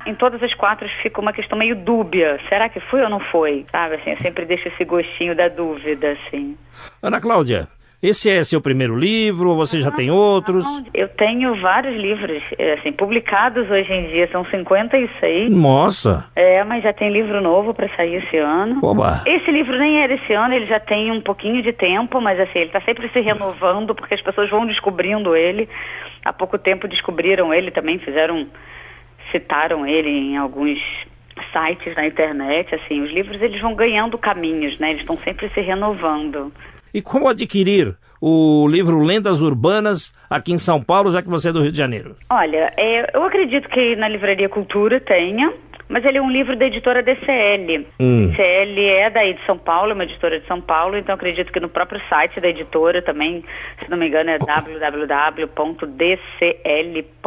em 0.06 0.14
todas 0.14 0.42
as 0.42 0.54
quatro 0.54 0.88
fica 1.02 1.20
uma 1.20 1.34
questão 1.34 1.58
meio 1.58 1.76
dúbia. 1.76 2.40
Será 2.48 2.70
que 2.70 2.80
foi 2.80 3.02
ou 3.02 3.10
não 3.10 3.20
foi? 3.20 3.66
Sabe, 3.70 3.96
assim, 3.96 4.12
eu 4.12 4.20
sempre 4.20 4.46
deixo 4.46 4.68
esse 4.68 4.82
gostinho 4.86 5.36
da 5.36 5.48
dúvida, 5.48 6.12
assim. 6.12 6.56
Ana 7.02 7.20
Cláudia, 7.20 7.66
esse 8.02 8.30
é 8.30 8.42
seu 8.42 8.62
primeiro 8.62 8.96
livro 8.96 9.50
ou 9.50 9.56
você 9.56 9.78
já 9.78 9.90
tem 9.90 10.10
outros? 10.10 10.64
Eu 10.94 11.06
tenho 11.08 11.60
vários 11.60 11.94
livros, 11.96 12.42
eh, 12.58 12.72
assim, 12.74 12.92
publicados 12.92 13.70
hoje 13.70 13.92
em 13.92 14.08
dia, 14.08 14.26
são 14.32 14.42
56. 14.46 15.50
Nossa. 15.50 16.26
É, 16.34 16.64
mas 16.64 16.82
já 16.82 16.94
tem 16.94 17.12
livro 17.12 17.42
novo 17.42 17.74
para 17.74 17.94
sair 17.96 18.16
esse 18.24 18.38
ano. 18.38 18.80
Oba. 18.82 19.22
Esse 19.26 19.50
livro 19.50 19.78
nem 19.78 20.02
é 20.02 20.08
desse 20.08 20.32
ano, 20.32 20.54
ele 20.54 20.64
já 20.64 20.80
tem 20.80 21.12
um 21.12 21.20
pouquinho 21.20 21.62
de 21.62 21.74
tempo, 21.74 22.22
mas 22.22 22.40
assim, 22.40 22.60
ele 22.60 22.66
está 22.66 22.80
sempre 22.80 23.06
se 23.10 23.20
renovando 23.20 23.94
porque 23.94 24.14
as 24.14 24.22
pessoas 24.22 24.48
vão 24.48 24.66
descobrindo 24.66 25.36
ele. 25.36 25.68
Há 26.24 26.32
pouco 26.32 26.56
tempo 26.56 26.88
descobriram 26.88 27.52
ele 27.52 27.70
também, 27.70 27.98
fizeram, 27.98 28.46
citaram 29.30 29.86
ele 29.86 30.08
em 30.08 30.38
alguns 30.38 30.78
sites 31.52 31.94
na 31.94 32.06
internet, 32.06 32.74
assim, 32.74 33.02
os 33.02 33.10
livros 33.10 33.40
eles 33.42 33.60
vão 33.60 33.74
ganhando 33.74 34.16
caminhos, 34.16 34.78
né? 34.78 34.90
Eles 34.90 35.00
estão 35.00 35.16
sempre 35.18 35.50
se 35.50 35.60
renovando. 35.60 36.52
E 36.92 37.00
como 37.02 37.28
adquirir 37.28 37.94
o 38.20 38.66
livro 38.68 39.02
Lendas 39.02 39.40
Urbanas 39.40 40.12
aqui 40.28 40.52
em 40.52 40.58
São 40.58 40.82
Paulo, 40.82 41.10
já 41.10 41.22
que 41.22 41.28
você 41.28 41.48
é 41.48 41.52
do 41.52 41.62
Rio 41.62 41.72
de 41.72 41.78
Janeiro? 41.78 42.16
Olha, 42.28 42.72
é, 42.76 43.16
eu 43.16 43.24
acredito 43.24 43.68
que 43.68 43.96
na 43.96 44.08
Livraria 44.08 44.48
Cultura 44.48 45.00
tenha, 45.00 45.52
mas 45.88 46.04
ele 46.04 46.18
é 46.18 46.22
um 46.22 46.30
livro 46.30 46.54
da 46.56 46.66
editora 46.66 47.02
DCL. 47.02 47.86
Hum. 47.98 48.26
DCL 48.28 48.80
é 48.80 49.10
daí 49.10 49.34
de 49.34 49.44
São 49.46 49.56
Paulo, 49.58 49.92
é 49.92 49.94
uma 49.94 50.04
editora 50.04 50.38
de 50.38 50.46
São 50.46 50.60
Paulo, 50.60 50.96
então 50.96 51.14
acredito 51.14 51.50
que 51.52 51.60
no 51.60 51.68
próprio 51.68 52.00
site 52.08 52.40
da 52.40 52.48
editora 52.48 53.00
também, 53.02 53.42
se 53.82 53.90
não 53.90 53.96
me 53.96 54.08
engano, 54.08 54.30
é 54.30 54.38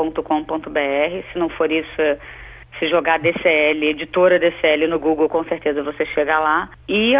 www.dcl.com.br. 0.04 1.23
Se 1.32 1.39
não 1.39 1.49
for 1.49 1.71
isso, 1.71 2.02
é- 2.02 2.17
se 2.84 2.89
jogar 2.89 3.19
DCL, 3.19 3.86
editora 3.86 4.38
DCL 4.38 4.88
no 4.88 5.00
Google, 5.00 5.30
com 5.30 5.43
certeza 5.46 5.82
você 5.82 6.06
chega 6.08 6.38
lá. 6.39 6.69
E, 6.88 7.13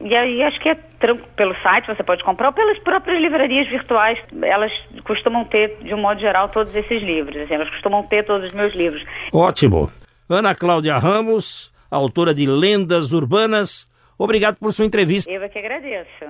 e 0.00 0.14
aí 0.14 0.42
acho 0.42 0.60
que 0.60 0.68
é 0.68 0.74
pelo 1.36 1.54
site 1.62 1.86
você 1.86 2.02
pode 2.02 2.22
comprar 2.22 2.48
ou 2.48 2.52
pelas 2.52 2.78
próprias 2.80 3.20
livrarias 3.20 3.68
virtuais. 3.68 4.18
Elas 4.42 4.72
costumam 5.04 5.44
ter, 5.44 5.78
de 5.82 5.94
um 5.94 5.98
modo 5.98 6.20
geral, 6.20 6.48
todos 6.50 6.74
esses 6.76 7.02
livros. 7.02 7.36
Assim, 7.36 7.54
elas 7.54 7.70
costumam 7.70 8.02
ter 8.02 8.24
todos 8.24 8.48
os 8.48 8.52
meus 8.52 8.74
livros. 8.74 9.02
Ótimo. 9.32 9.88
Ana 10.28 10.54
Cláudia 10.54 10.98
Ramos, 10.98 11.72
autora 11.90 12.34
de 12.34 12.46
Lendas 12.46 13.12
Urbanas, 13.14 13.88
obrigado 14.18 14.56
por 14.58 14.72
sua 14.72 14.84
entrevista. 14.84 15.30
Eu 15.30 15.42
é 15.42 15.48
que 15.48 15.58
agradeço. 15.58 16.24